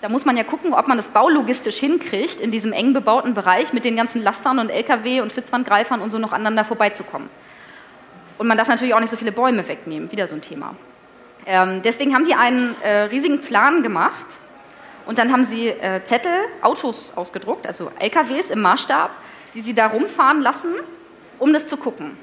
[0.00, 3.74] da muss man ja gucken, ob man das baulogistisch hinkriegt, in diesem eng bebauten Bereich
[3.74, 7.28] mit den ganzen Lastern und LKW und Flitzwandgreifern und so noch aneinander vorbeizukommen.
[8.38, 10.74] Und man darf natürlich auch nicht so viele Bäume wegnehmen, wieder so ein Thema.
[11.46, 14.26] Ähm, deswegen haben die einen äh, riesigen Plan gemacht
[15.06, 19.16] und dann haben sie äh, Zettel, Autos ausgedruckt, also LKWs im Maßstab,
[19.54, 20.74] die sie da rumfahren lassen,
[21.38, 22.18] um das zu gucken.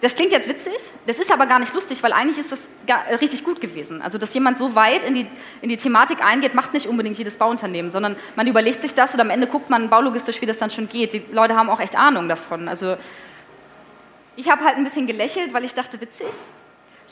[0.00, 0.72] Das klingt jetzt witzig,
[1.06, 4.00] das ist aber gar nicht lustig, weil eigentlich ist das gar, äh, richtig gut gewesen.
[4.00, 5.26] Also, dass jemand so weit in die,
[5.60, 9.20] in die Thematik eingeht, macht nicht unbedingt jedes Bauunternehmen, sondern man überlegt sich das und
[9.20, 11.12] am Ende guckt man baulogistisch, wie das dann schon geht.
[11.12, 12.68] Die Leute haben auch echt Ahnung davon.
[12.68, 12.96] Also,
[14.36, 16.28] ich habe halt ein bisschen gelächelt, weil ich dachte, witzig.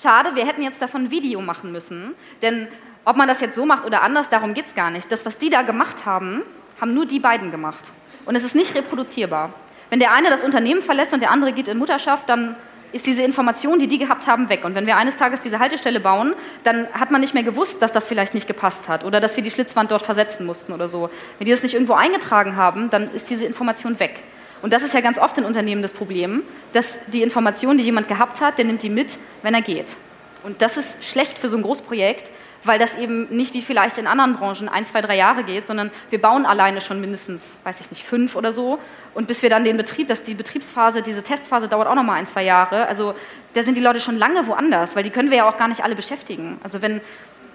[0.00, 2.68] Schade, wir hätten jetzt davon ein Video machen müssen, denn
[3.04, 5.10] ob man das jetzt so macht oder anders, darum geht es gar nicht.
[5.10, 6.42] Das, was die da gemacht haben,
[6.80, 7.90] haben nur die beiden gemacht.
[8.24, 9.52] Und es ist nicht reproduzierbar.
[9.90, 12.54] Wenn der eine das Unternehmen verlässt und der andere geht in Mutterschaft, dann
[12.92, 14.64] ist diese Information, die die gehabt haben, weg.
[14.64, 17.92] Und wenn wir eines Tages diese Haltestelle bauen, dann hat man nicht mehr gewusst, dass
[17.92, 21.10] das vielleicht nicht gepasst hat oder dass wir die Schlitzwand dort versetzen mussten oder so.
[21.38, 24.22] Wenn die das nicht irgendwo eingetragen haben, dann ist diese Information weg.
[24.62, 26.42] Und das ist ja ganz oft in Unternehmen das Problem,
[26.72, 29.96] dass die Information, die jemand gehabt hat, der nimmt die mit, wenn er geht.
[30.42, 32.30] Und das ist schlecht für so ein Großprojekt,
[32.64, 35.90] weil das eben nicht wie vielleicht in anderen Branchen ein, zwei, drei Jahre geht, sondern
[36.10, 38.78] wir bauen alleine schon mindestens, weiß ich nicht, fünf oder so.
[39.14, 42.14] Und bis wir dann den Betrieb, dass die Betriebsphase, diese Testphase dauert auch noch mal
[42.14, 42.86] ein, zwei Jahre.
[42.88, 43.14] Also
[43.54, 45.84] da sind die Leute schon lange woanders, weil die können wir ja auch gar nicht
[45.84, 46.58] alle beschäftigen.
[46.62, 47.00] Also wenn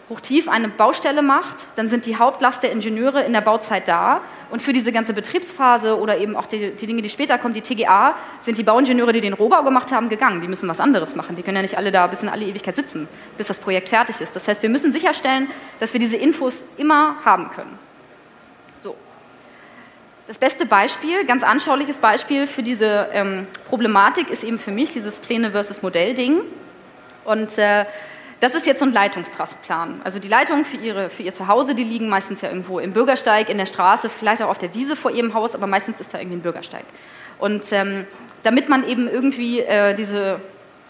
[0.09, 4.21] Hochtief eine Baustelle macht, dann sind die Hauptlast der Ingenieure in der Bauzeit da.
[4.49, 7.61] Und für diese ganze Betriebsphase oder eben auch die, die, Dinge, die später kommen, die
[7.61, 10.41] TGA, sind die Bauingenieure, die den Rohbau gemacht haben, gegangen.
[10.41, 11.37] Die müssen was anderes machen.
[11.37, 14.19] Die können ja nicht alle da bis in alle Ewigkeit sitzen, bis das Projekt fertig
[14.19, 14.35] ist.
[14.35, 17.79] Das heißt, wir müssen sicherstellen, dass wir diese Infos immer haben können.
[18.79, 18.95] So.
[20.27, 25.19] Das beste Beispiel, ganz anschauliches Beispiel für diese ähm, Problematik ist eben für mich dieses
[25.19, 26.41] Pläne versus Modell-Ding.
[27.25, 27.85] Und äh,
[28.43, 30.01] das ist jetzt so ein Leitungstrassenplan.
[30.03, 33.47] Also die Leitungen für, ihre, für ihr Zuhause, die liegen meistens ja irgendwo im Bürgersteig,
[33.47, 36.19] in der Straße, vielleicht auch auf der Wiese vor ihrem Haus, aber meistens ist da
[36.19, 36.83] irgendwie ein Bürgersteig.
[37.39, 38.05] Und ähm,
[38.43, 40.41] damit man eben irgendwie äh, diese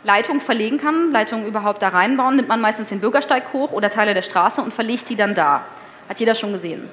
[0.03, 4.15] Leitung verlegen kann, Leitungen überhaupt da reinbauen, nimmt man meistens den Bürgersteig hoch oder Teile
[4.15, 5.63] der Straße und verlegt die dann da.
[6.09, 6.89] Hat jeder schon gesehen.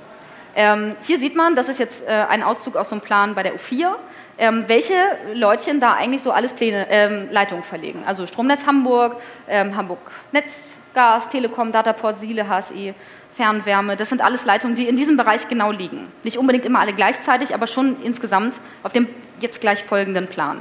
[0.54, 3.42] Ähm, hier sieht man, das ist jetzt äh, ein Auszug aus so einem Plan bei
[3.42, 3.94] der U4
[4.40, 4.94] ähm, welche
[5.35, 8.03] Leutchen da eigentlich so alles Pläne, ähm, Leitungen verlegen.
[8.07, 9.98] Also Stromnetz Hamburg, ähm, Hamburg
[10.33, 12.94] Netzgas, Telekom, Dataport, Siele, HSE,
[13.35, 13.96] Fernwärme.
[13.96, 16.09] Das sind alles Leitungen, die in diesem Bereich genau liegen.
[16.24, 19.09] Nicht unbedingt immer alle gleichzeitig, aber schon insgesamt auf dem
[19.40, 20.59] jetzt gleich folgenden Plan.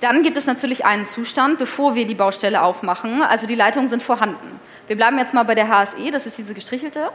[0.00, 3.22] Dann gibt es natürlich einen Zustand, bevor wir die Baustelle aufmachen.
[3.22, 4.58] Also die Leitungen sind vorhanden.
[4.86, 7.10] Wir bleiben jetzt mal bei der HSE, das ist diese gestrichelte.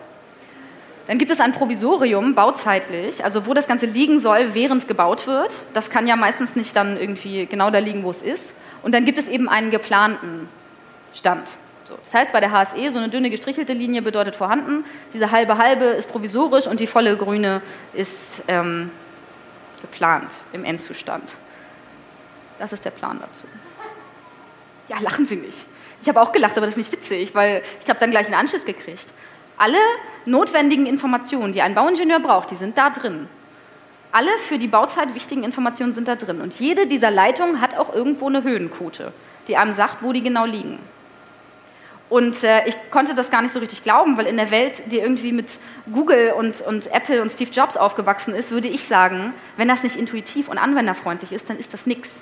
[1.07, 5.25] Dann gibt es ein Provisorium, bauzeitlich, also wo das Ganze liegen soll, während es gebaut
[5.25, 5.51] wird.
[5.73, 8.53] Das kann ja meistens nicht dann irgendwie genau da liegen, wo es ist.
[8.83, 10.49] Und dann gibt es eben einen geplanten
[11.13, 11.53] Stand.
[11.87, 15.57] So, das heißt, bei der HSE, so eine dünne gestrichelte Linie bedeutet vorhanden, diese halbe
[15.57, 17.61] halbe ist provisorisch und die volle grüne
[17.93, 18.89] ist ähm,
[19.81, 21.23] geplant im Endzustand.
[22.59, 23.47] Das ist der Plan dazu.
[24.89, 25.65] Ja, lachen Sie nicht.
[26.01, 28.35] Ich habe auch gelacht, aber das ist nicht witzig, weil ich habe dann gleich einen
[28.35, 29.13] Anschiss gekriegt.
[29.57, 29.77] Alle
[30.25, 33.27] notwendigen Informationen, die ein Bauingenieur braucht, die sind da drin.
[34.11, 36.41] Alle für die Bauzeit wichtigen Informationen sind da drin.
[36.41, 39.11] Und jede dieser Leitungen hat auch irgendwo eine Höhenquote,
[39.47, 40.79] die einem sagt, wo die genau liegen.
[42.09, 44.99] Und äh, ich konnte das gar nicht so richtig glauben, weil in der Welt, die
[44.99, 45.59] irgendwie mit
[45.91, 49.97] Google und, und Apple und Steve Jobs aufgewachsen ist, würde ich sagen, wenn das nicht
[49.97, 52.21] intuitiv und anwenderfreundlich ist, dann ist das nichts.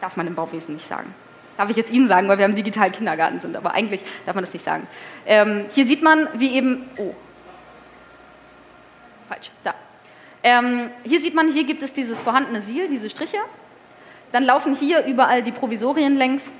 [0.00, 1.14] Darf man im Bauwesen nicht sagen.
[1.56, 4.44] Darf ich jetzt Ihnen sagen, weil wir im digitalen Kindergarten sind, aber eigentlich darf man
[4.44, 4.86] das nicht sagen.
[5.26, 6.88] Ähm, hier sieht man, wie eben.
[6.96, 7.14] Oh.
[9.28, 9.74] Falsch, da.
[10.42, 13.38] Ähm, hier sieht man, hier gibt es dieses vorhandene Siel, diese Striche.
[14.32, 16.50] Dann laufen hier überall die Provisorien längs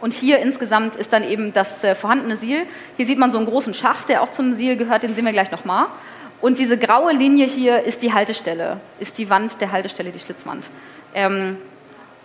[0.00, 2.66] und hier insgesamt ist dann eben das äh, vorhandene Siel.
[2.96, 5.32] Hier sieht man so einen großen Schacht, der auch zum Siel gehört, den sehen wir
[5.32, 5.86] gleich nochmal.
[6.40, 10.70] Und diese graue Linie hier ist die Haltestelle, ist die Wand der Haltestelle, die Schlitzwand.
[11.14, 11.58] Ähm,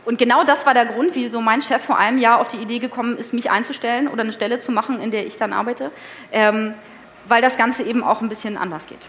[0.05, 2.79] und genau das war der Grund, wieso mein Chef vor einem Jahr auf die Idee
[2.79, 5.91] gekommen ist, mich einzustellen oder eine Stelle zu machen, in der ich dann arbeite,
[6.31, 6.73] ähm,
[7.27, 9.07] weil das Ganze eben auch ein bisschen anders geht.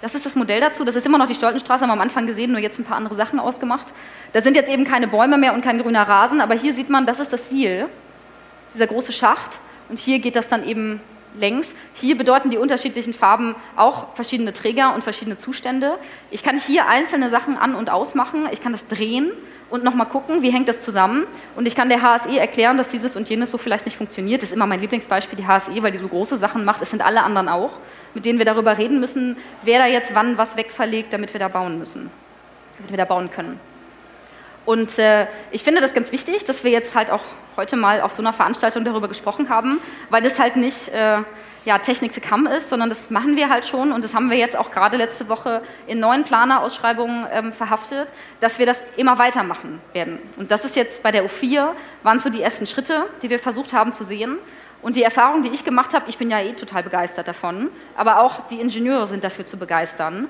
[0.00, 0.84] Das ist das Modell dazu.
[0.84, 2.96] Das ist immer noch die Stoltenstraße, haben wir am Anfang gesehen, nur jetzt ein paar
[2.96, 3.88] andere Sachen ausgemacht.
[4.32, 7.04] Da sind jetzt eben keine Bäume mehr und kein grüner Rasen, aber hier sieht man,
[7.04, 7.86] das ist das Ziel
[8.74, 9.58] dieser große Schacht.
[9.88, 11.00] Und hier geht das dann eben
[11.38, 11.74] längs.
[11.94, 15.98] Hier bedeuten die unterschiedlichen Farben auch verschiedene Träger und verschiedene Zustände.
[16.30, 18.48] Ich kann hier einzelne Sachen an- und ausmachen.
[18.52, 19.32] Ich kann das drehen
[19.70, 21.26] und nochmal gucken, wie hängt das zusammen.
[21.56, 24.42] Und ich kann der HSE erklären, dass dieses und jenes so vielleicht nicht funktioniert.
[24.42, 26.80] Das ist immer mein Lieblingsbeispiel, die HSE, weil die so große Sachen macht.
[26.80, 27.72] Es sind alle anderen auch,
[28.14, 31.48] mit denen wir darüber reden müssen, wer da jetzt wann was wegverlegt, damit wir da
[31.48, 32.10] bauen müssen,
[32.78, 33.60] damit wir da bauen können.
[34.64, 37.22] Und äh, ich finde das ganz wichtig, dass wir jetzt halt auch
[37.56, 41.18] heute mal auf so einer Veranstaltung darüber gesprochen haben, weil das halt nicht äh,
[41.64, 44.38] ja, Technik to come ist, sondern das machen wir halt schon und das haben wir
[44.38, 48.08] jetzt auch gerade letzte Woche in neuen Planerausschreibungen ähm, verhaftet,
[48.40, 50.18] dass wir das immer weitermachen werden.
[50.36, 51.70] Und das ist jetzt bei der U4,
[52.02, 54.38] waren so die ersten Schritte, die wir versucht haben zu sehen.
[54.80, 58.20] Und die Erfahrung, die ich gemacht habe, ich bin ja eh total begeistert davon, aber
[58.20, 60.28] auch die Ingenieure sind dafür zu begeistern,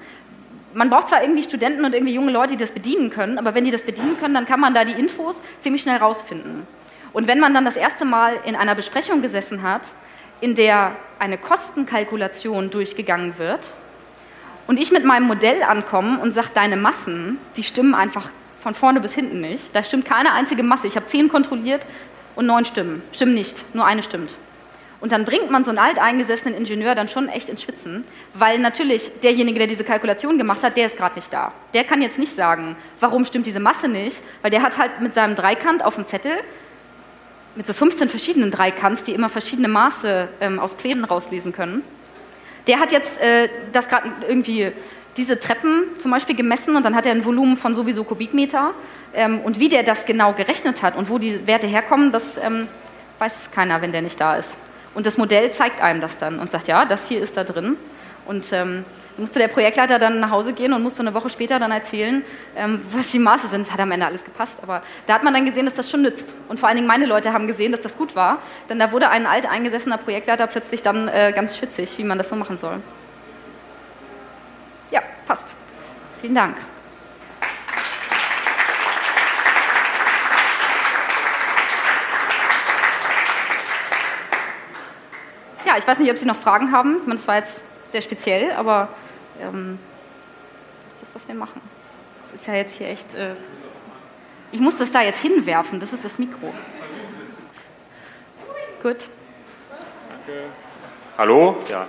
[0.74, 3.64] man braucht zwar irgendwie Studenten und irgendwie junge Leute, die das bedienen können, aber wenn
[3.64, 6.66] die das bedienen können, dann kann man da die Infos ziemlich schnell rausfinden.
[7.12, 9.82] Und wenn man dann das erste Mal in einer Besprechung gesessen hat,
[10.40, 13.72] in der eine Kostenkalkulation durchgegangen wird
[14.66, 19.00] und ich mit meinem Modell ankomme und sage, deine Massen, die stimmen einfach von vorne
[19.00, 19.74] bis hinten nicht.
[19.74, 20.86] Da stimmt keine einzige Masse.
[20.86, 21.86] Ich habe zehn kontrolliert
[22.36, 23.02] und neun stimmen.
[23.12, 24.36] Stimmen nicht, nur eine stimmt.
[25.00, 29.10] Und dann bringt man so einen alteingesessenen Ingenieur dann schon echt ins Schwitzen, weil natürlich
[29.22, 31.52] derjenige, der diese Kalkulation gemacht hat, der ist gerade nicht da.
[31.72, 35.14] Der kann jetzt nicht sagen, warum stimmt diese Masse nicht, weil der hat halt mit
[35.14, 36.32] seinem Dreikant auf dem Zettel,
[37.58, 41.82] mit so 15 verschiedenen Dreikants, die immer verschiedene Maße ähm, aus Plänen rauslesen können,
[42.68, 44.70] der hat jetzt äh, das gerade irgendwie
[45.16, 48.74] diese Treppen zum Beispiel gemessen und dann hat er ein Volumen von sowieso Kubikmeter.
[49.12, 52.68] Ähm, und wie der das genau gerechnet hat und wo die Werte herkommen, das ähm,
[53.18, 54.56] weiß keiner, wenn der nicht da ist.
[54.94, 57.76] Und das Modell zeigt einem das dann und sagt, ja, das hier ist da drin.
[58.24, 58.84] Und ähm,
[59.18, 62.24] musste der Projektleiter dann nach Hause gehen und musste eine Woche später dann erzählen,
[62.56, 63.62] ähm, was die Maße sind.
[63.62, 66.02] Es hat am Ende alles gepasst, aber da hat man dann gesehen, dass das schon
[66.02, 66.34] nützt.
[66.48, 69.10] Und vor allen Dingen meine Leute haben gesehen, dass das gut war, denn da wurde
[69.10, 72.80] ein alt eingesessener Projektleiter plötzlich dann äh, ganz schwitzig, wie man das so machen soll.
[74.90, 75.46] Ja, passt.
[76.20, 76.56] Vielen Dank.
[85.68, 86.98] ja, ich weiß nicht, ob Sie noch Fragen haben.
[87.10, 88.88] Das war jetzt sehr speziell, aber
[89.40, 89.78] ähm,
[90.84, 91.60] das ist das, was wir machen.
[92.24, 93.14] Das ist ja jetzt hier echt.
[93.14, 93.34] Äh,
[94.50, 96.54] ich muss das da jetzt hinwerfen, das ist das Mikro.
[98.82, 99.08] Gut.
[100.08, 100.44] Danke.
[101.18, 101.56] Hallo?
[101.68, 101.86] Ja.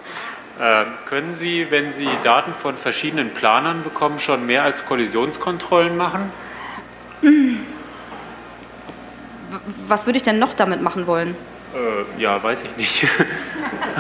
[0.60, 6.32] Äh, können Sie, wenn Sie Daten von verschiedenen Planern bekommen, schon mehr als Kollisionskontrollen machen?
[9.88, 11.36] Was würde ich denn noch damit machen wollen?
[11.74, 13.08] Äh, ja, weiß ich nicht.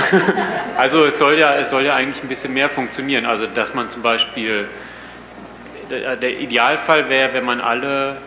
[0.77, 3.25] also es soll, ja, es soll ja eigentlich ein bisschen mehr funktionieren.
[3.25, 4.67] Also dass man zum Beispiel,
[5.89, 8.17] der, der Idealfall wäre, wenn man alle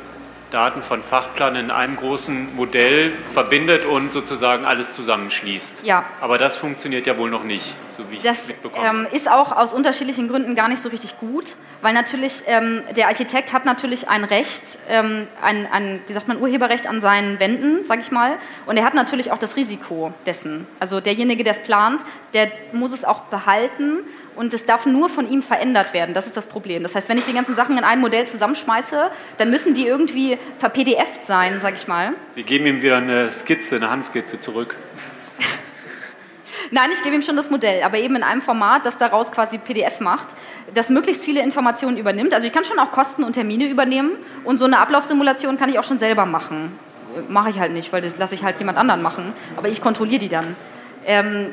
[0.53, 5.85] Daten von Fachplanen in einem großen Modell verbindet und sozusagen alles zusammenschließt.
[5.85, 6.05] Ja.
[6.21, 8.87] Aber das funktioniert ja wohl noch nicht, so wie ich Das mitbekomme.
[8.87, 13.09] ähm, ist auch aus unterschiedlichen Gründen gar nicht so richtig gut, weil natürlich ähm, der
[13.09, 17.87] Architekt hat natürlich ein Recht, ähm, ein, ein, wie sagt man, Urheberrecht an seinen Wänden,
[17.87, 18.35] sage ich mal,
[18.67, 20.67] und er hat natürlich auch das Risiko dessen.
[20.81, 22.03] Also derjenige, der es plant,
[22.35, 24.01] der muss es auch behalten
[24.37, 26.15] und es darf nur von ihm verändert werden.
[26.15, 26.83] Das ist das Problem.
[26.83, 30.39] Das heißt, wenn ich die ganzen Sachen in ein Modell zusammenschmeiße, dann müssen die irgendwie
[30.59, 32.13] ver-PDF sein, sage ich mal.
[32.35, 34.77] Sie geben ihm wieder eine Skizze, eine Handskizze zurück.
[36.71, 39.59] Nein, ich gebe ihm schon das Modell, aber eben in einem Format, das daraus quasi
[39.59, 40.29] PDF macht,
[40.73, 42.33] das möglichst viele Informationen übernimmt.
[42.33, 44.13] Also ich kann schon auch Kosten und Termine übernehmen
[44.45, 46.79] und so eine Ablaufsimulation kann ich auch schon selber machen.
[47.29, 50.21] Mache ich halt nicht, weil das lasse ich halt jemand anderen machen, aber ich kontrolliere
[50.21, 50.57] die dann.
[51.05, 51.53] Ähm,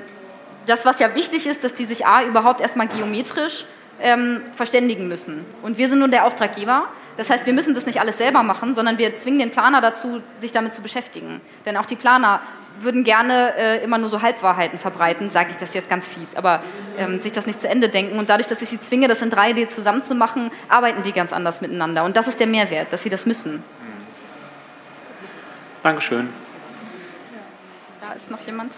[0.65, 3.65] das, was ja wichtig ist, dass die sich A überhaupt erstmal geometrisch
[4.01, 5.45] ähm, verständigen müssen.
[5.61, 6.87] Und wir sind nun der Auftraggeber.
[7.17, 10.21] Das heißt, wir müssen das nicht alles selber machen, sondern wir zwingen den Planer dazu,
[10.37, 11.41] sich damit zu beschäftigen.
[11.65, 12.41] Denn auch die Planer
[12.79, 16.61] würden gerne äh, immer nur so Halbwahrheiten verbreiten, sage ich das jetzt ganz fies, aber
[16.97, 18.17] ähm, sich das nicht zu Ende denken.
[18.17, 22.05] Und dadurch, dass ich sie zwinge, das in 3D zusammenzumachen, arbeiten die ganz anders miteinander.
[22.05, 23.63] Und das ist der Mehrwert, dass sie das müssen.
[25.83, 26.29] Dankeschön.
[28.01, 28.75] Da ist noch jemand.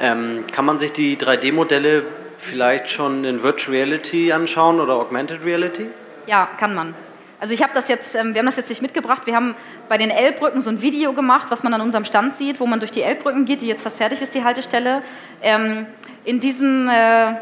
[0.00, 2.04] Ähm, kann man sich die 3D-Modelle
[2.36, 5.86] vielleicht schon in Virtual Reality anschauen oder Augmented Reality?
[6.26, 6.94] Ja, kann man.
[7.38, 9.26] Also ich habe das jetzt, ähm, wir haben das jetzt nicht mitgebracht.
[9.26, 9.54] Wir haben
[9.88, 12.78] bei den L-Brücken so ein Video gemacht, was man an unserem Stand sieht, wo man
[12.80, 15.02] durch die L-Brücken geht, die jetzt fast fertig ist, die Haltestelle.
[15.42, 15.86] Ähm,
[16.24, 17.34] in diesem äh,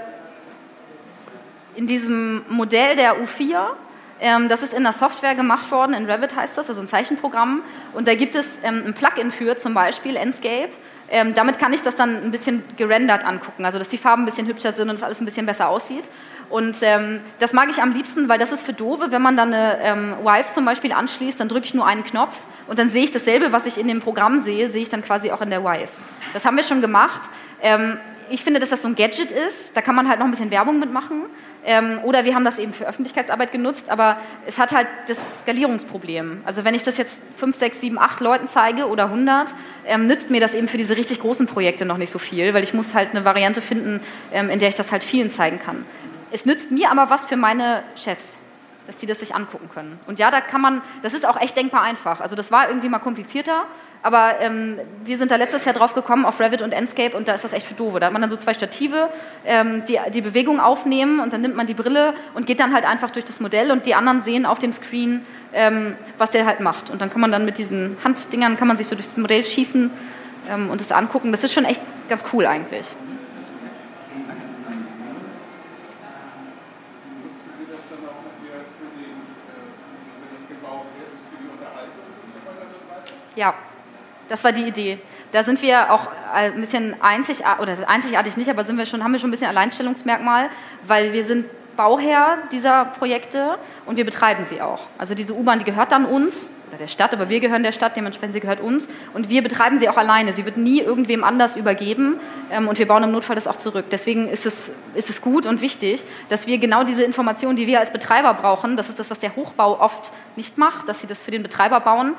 [1.77, 3.84] in diesem Modell der U4 ähm,
[4.49, 7.63] das ist in der Software gemacht worden, in Revit heißt das, also ein Zeichenprogramm.
[7.93, 10.71] Und da gibt es ähm, ein Plugin für, zum Beispiel Enscape.
[11.11, 14.27] Ähm, damit kann ich das dann ein bisschen gerendert angucken, also dass die Farben ein
[14.27, 16.05] bisschen hübscher sind und es alles ein bisschen besser aussieht.
[16.49, 19.53] Und ähm, das mag ich am liebsten, weil das ist für Dove, wenn man dann
[19.53, 23.05] eine ähm, Wife zum Beispiel anschließt, dann drücke ich nur einen Knopf und dann sehe
[23.05, 25.63] ich dasselbe, was ich in dem Programm sehe, sehe ich dann quasi auch in der
[25.65, 25.93] Wife.
[26.33, 27.23] Das haben wir schon gemacht.
[27.61, 27.99] Ähm,
[28.31, 29.77] ich finde, dass das so ein Gadget ist.
[29.77, 31.27] Da kann man halt noch ein bisschen Werbung mitmachen.
[31.65, 36.43] Ähm, oder wir haben das eben für Öffentlichkeitsarbeit genutzt, aber es hat halt das Skalierungsproblem.
[36.45, 39.55] Also wenn ich das jetzt 5, 6, 7, 8 Leuten zeige oder 100,
[39.87, 42.63] ähm, nützt mir das eben für diese richtig großen Projekte noch nicht so viel, weil
[42.63, 44.01] ich muss halt eine Variante finden,
[44.33, 45.87] ähm, in der ich das halt vielen zeigen kann.
[46.31, 48.39] Es nützt mir aber was für meine Chefs
[48.87, 49.99] dass die das sich angucken können.
[50.07, 52.21] Und ja, da kann man, das ist auch echt denkbar einfach.
[52.21, 53.65] Also das war irgendwie mal komplizierter,
[54.05, 57.33] aber ähm, wir sind da letztes Jahr drauf gekommen auf Revit und Enscape und da
[57.33, 58.01] ist das echt für doofe.
[58.01, 59.09] Da hat man dann so zwei Stative,
[59.47, 62.85] ähm, die die Bewegung aufnehmen und dann nimmt man die Brille und geht dann halt
[62.85, 66.61] einfach durch das Modell und die anderen sehen auf dem Screen, ähm, was der halt
[66.61, 66.91] macht.
[66.91, 69.91] Und dann kann man dann mit diesen Handdingern, kann man sich so durchs Modell schießen
[70.53, 71.33] ähm, und das angucken.
[71.33, 72.85] Das ist schon echt ganz cool eigentlich.
[83.35, 83.55] Ja,
[84.35, 84.99] das war die Idee.
[85.31, 89.13] Da sind wir auch ein bisschen einzigartig, oder einzigartig nicht, aber sind wir schon, haben
[89.13, 90.49] wir schon ein bisschen Alleinstellungsmerkmal,
[90.89, 94.89] weil wir sind Bauherr dieser Projekte und wir betreiben sie auch.
[94.99, 97.97] Also diese U-Bahn, die gehört dann uns, oder der Stadt, aber wir gehören der Stadt,
[97.97, 100.33] dementsprechend sie gehört uns und wir betreiben sie auch alleine.
[100.33, 102.19] Sie wird nie irgendwem anders übergeben
[102.51, 103.85] ähm, und wir bauen im Notfall das auch zurück.
[103.93, 107.79] Deswegen ist es, ist es gut und wichtig, dass wir genau diese Informationen, die wir
[107.79, 111.23] als Betreiber brauchen, das ist das, was der Hochbau oft nicht macht, dass sie das
[111.23, 112.15] für den Betreiber bauen,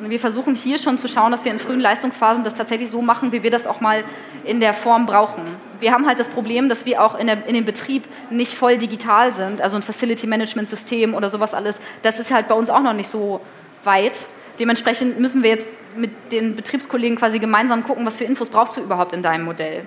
[0.00, 3.32] wir versuchen hier schon zu schauen, dass wir in frühen Leistungsphasen das tatsächlich so machen,
[3.32, 4.04] wie wir das auch mal
[4.44, 5.42] in der Form brauchen.
[5.80, 8.78] Wir haben halt das Problem, dass wir auch in, der, in dem Betrieb nicht voll
[8.78, 11.76] digital sind, also ein Facility Management System oder sowas alles.
[12.02, 13.40] Das ist halt bei uns auch noch nicht so
[13.84, 14.26] weit.
[14.58, 18.80] Dementsprechend müssen wir jetzt mit den Betriebskollegen quasi gemeinsam gucken, was für Infos brauchst du
[18.80, 19.86] überhaupt in deinem Modell.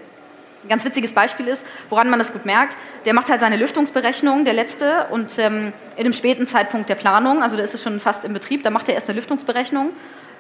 [0.66, 2.76] Ein ganz witziges Beispiel ist, woran man das gut merkt,
[3.06, 7.44] der macht halt seine Lüftungsberechnung, der letzte, und ähm, in einem späten Zeitpunkt der Planung,
[7.44, 9.92] also da ist es schon fast im Betrieb, da macht er erst eine Lüftungsberechnung.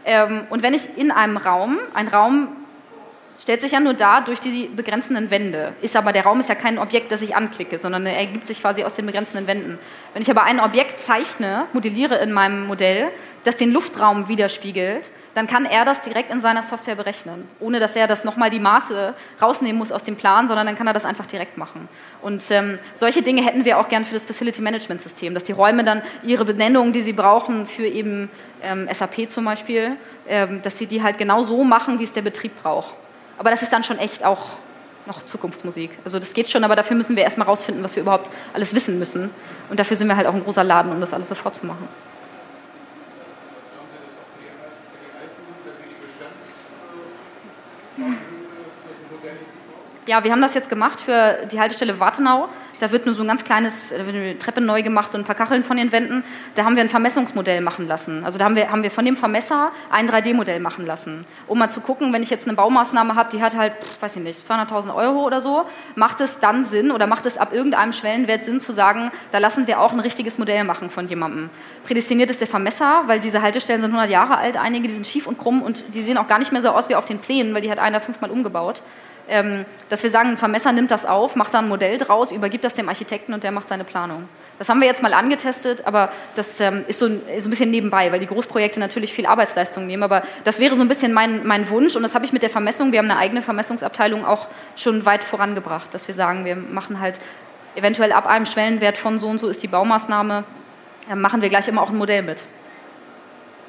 [0.04, 2.48] Ähm, und wenn ich in einem Raum, ein Raum
[3.40, 6.56] stellt sich ja nur da durch die begrenzenden Wände, ist aber der Raum ist ja
[6.56, 9.78] kein Objekt, das ich anklicke, sondern er ergibt sich quasi aus den begrenzenden Wänden.
[10.14, 13.12] Wenn ich aber ein Objekt zeichne, modelliere in meinem Modell,
[13.44, 17.95] das den Luftraum widerspiegelt, dann kann er das direkt in seiner Software berechnen, ohne dass
[17.95, 21.04] er das nochmal die Maße rausnehmen muss aus dem Plan, sondern dann kann er das
[21.04, 21.89] einfach direkt machen.
[22.21, 25.52] Und ähm, solche Dinge hätten wir auch gern für das Facility Management System, dass die
[25.52, 28.30] Räume dann ihre Benennungen, die sie brauchen für eben
[28.63, 32.21] ähm, SAP zum Beispiel, ähm, dass sie die halt genau so machen, wie es der
[32.21, 32.93] Betrieb braucht.
[33.38, 34.57] Aber das ist dann schon echt auch
[35.05, 35.91] noch Zukunftsmusik.
[36.05, 38.97] Also das geht schon, aber dafür müssen wir erstmal rausfinden, was wir überhaupt alles wissen
[38.97, 39.30] müssen.
[39.70, 41.88] Und dafür sind wir halt auch ein großer Laden, um das alles sofort zu machen.
[50.08, 52.47] Ja, wir haben das jetzt gemacht für die Haltestelle Wartenau.
[52.80, 55.24] Da wird nur so ein ganz kleines, da wird eine Treppe neu gemacht, so ein
[55.24, 56.24] paar Kacheln von den Wänden.
[56.53, 58.24] Da haben wir ein Vermessungsmodell machen lassen.
[58.24, 61.72] Also da haben wir, haben wir von dem Vermesser ein 3D-Modell machen lassen, um mal
[61.72, 64.93] zu gucken, wenn ich jetzt eine Baumaßnahme habe, die hat halt, weiß ich nicht, 200.000
[64.93, 68.74] Euro oder so, macht es dann Sinn oder macht es ab irgendeinem Schwellenwert Sinn zu
[68.74, 71.49] sagen, da lassen wir auch ein richtiges Modell machen von jemandem.
[71.86, 75.26] Prädestiniert ist der Vermesser, weil diese Haltestellen sind 100 Jahre alt, einige, die sind schief
[75.26, 77.56] und krumm und die sehen auch gar nicht mehr so aus wie auf den Plänen,
[77.56, 78.84] weil die hat einer fünfmal umgebaut
[79.89, 82.73] dass wir sagen, ein Vermesser nimmt das auf, macht da ein Modell draus, übergibt das
[82.73, 84.28] dem Architekten und der macht seine Planung.
[84.57, 87.71] Das haben wir jetzt mal angetestet, aber das ähm, ist so ein, so ein, bisschen
[87.71, 90.03] nebenbei, weil die Großprojekte natürlich viel Arbeitsleistung nehmen.
[90.03, 92.49] Aber das wäre so ein bisschen mein, mein Wunsch und das habe ich mit der
[92.49, 94.47] Vermessung, wir haben eine eigene Vermessungsabteilung auch
[94.78, 97.19] schon weit vorangebracht, dass wir sagen, wir machen halt
[97.76, 100.45] eventuell ab einem Schwellenwert von so und so ist die Baumaßnahme,
[101.11, 102.41] äh, machen wir gleich immer auch ein Modell mit.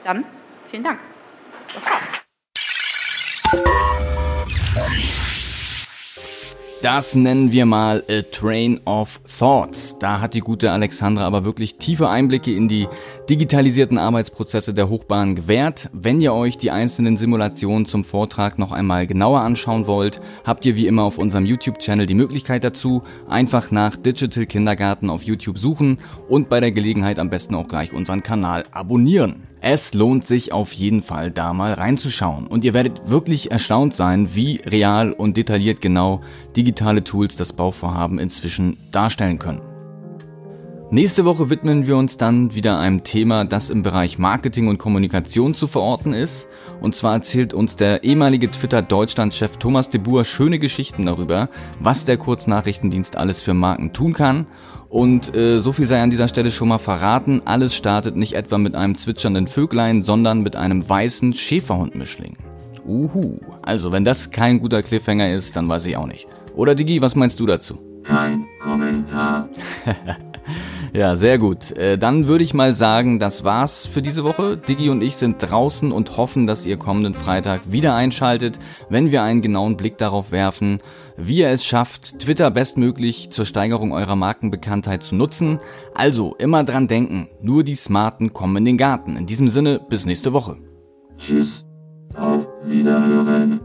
[0.05, 0.25] Dann,
[0.71, 1.01] vielen Dank.
[1.75, 2.05] Das war's.
[6.87, 9.99] Das nennen wir mal A Train of Thoughts.
[9.99, 12.87] Da hat die gute Alexandra aber wirklich tiefe Einblicke in die
[13.29, 15.91] digitalisierten Arbeitsprozesse der Hochbahn gewährt.
[15.93, 20.77] Wenn ihr euch die einzelnen Simulationen zum Vortrag noch einmal genauer anschauen wollt, habt ihr
[20.77, 23.03] wie immer auf unserem YouTube-Channel die Möglichkeit dazu.
[23.29, 27.93] Einfach nach Digital Kindergarten auf YouTube suchen und bei der Gelegenheit am besten auch gleich
[27.95, 29.43] unseren Kanal abonnieren.
[29.69, 34.33] Es lohnt sich auf jeden Fall da mal reinzuschauen und ihr werdet wirklich erstaunt sein,
[34.33, 36.21] wie real und detailliert genau
[36.57, 39.76] digitale Tools das Bauvorhaben inzwischen darstellen können.
[40.89, 45.53] Nächste Woche widmen wir uns dann wieder einem Thema, das im Bereich Marketing und Kommunikation
[45.53, 46.47] zu verorten ist.
[46.81, 51.49] Und zwar erzählt uns der ehemalige Twitter-Deutschland-Chef Thomas de Boer schöne Geschichten darüber,
[51.81, 54.47] was der Kurznachrichtendienst alles für Marken tun kann.
[54.89, 58.57] Und äh, so viel sei an dieser Stelle schon mal verraten, alles startet nicht etwa
[58.57, 62.37] mit einem zwitschernden Vöglein, sondern mit einem weißen Schäferhundmischling.
[62.87, 66.29] Uhu, also wenn das kein guter Cliffhanger ist, dann weiß ich auch nicht.
[66.55, 67.81] Oder Digi, was meinst du dazu?
[68.05, 69.49] Kein Kommentar.
[70.93, 71.73] ja, sehr gut.
[71.73, 74.57] Äh, dann würde ich mal sagen, das war's für diese Woche.
[74.57, 79.23] Digi und ich sind draußen und hoffen, dass ihr kommenden Freitag wieder einschaltet, wenn wir
[79.23, 80.81] einen genauen Blick darauf werfen,
[81.17, 85.59] wie ihr es schafft, Twitter bestmöglich zur Steigerung eurer Markenbekanntheit zu nutzen.
[85.95, 89.17] Also immer dran denken, nur die Smarten kommen in den Garten.
[89.17, 90.57] In diesem Sinne, bis nächste Woche.
[91.19, 91.67] Tschüss.
[92.15, 93.61] Auf Wiederhören.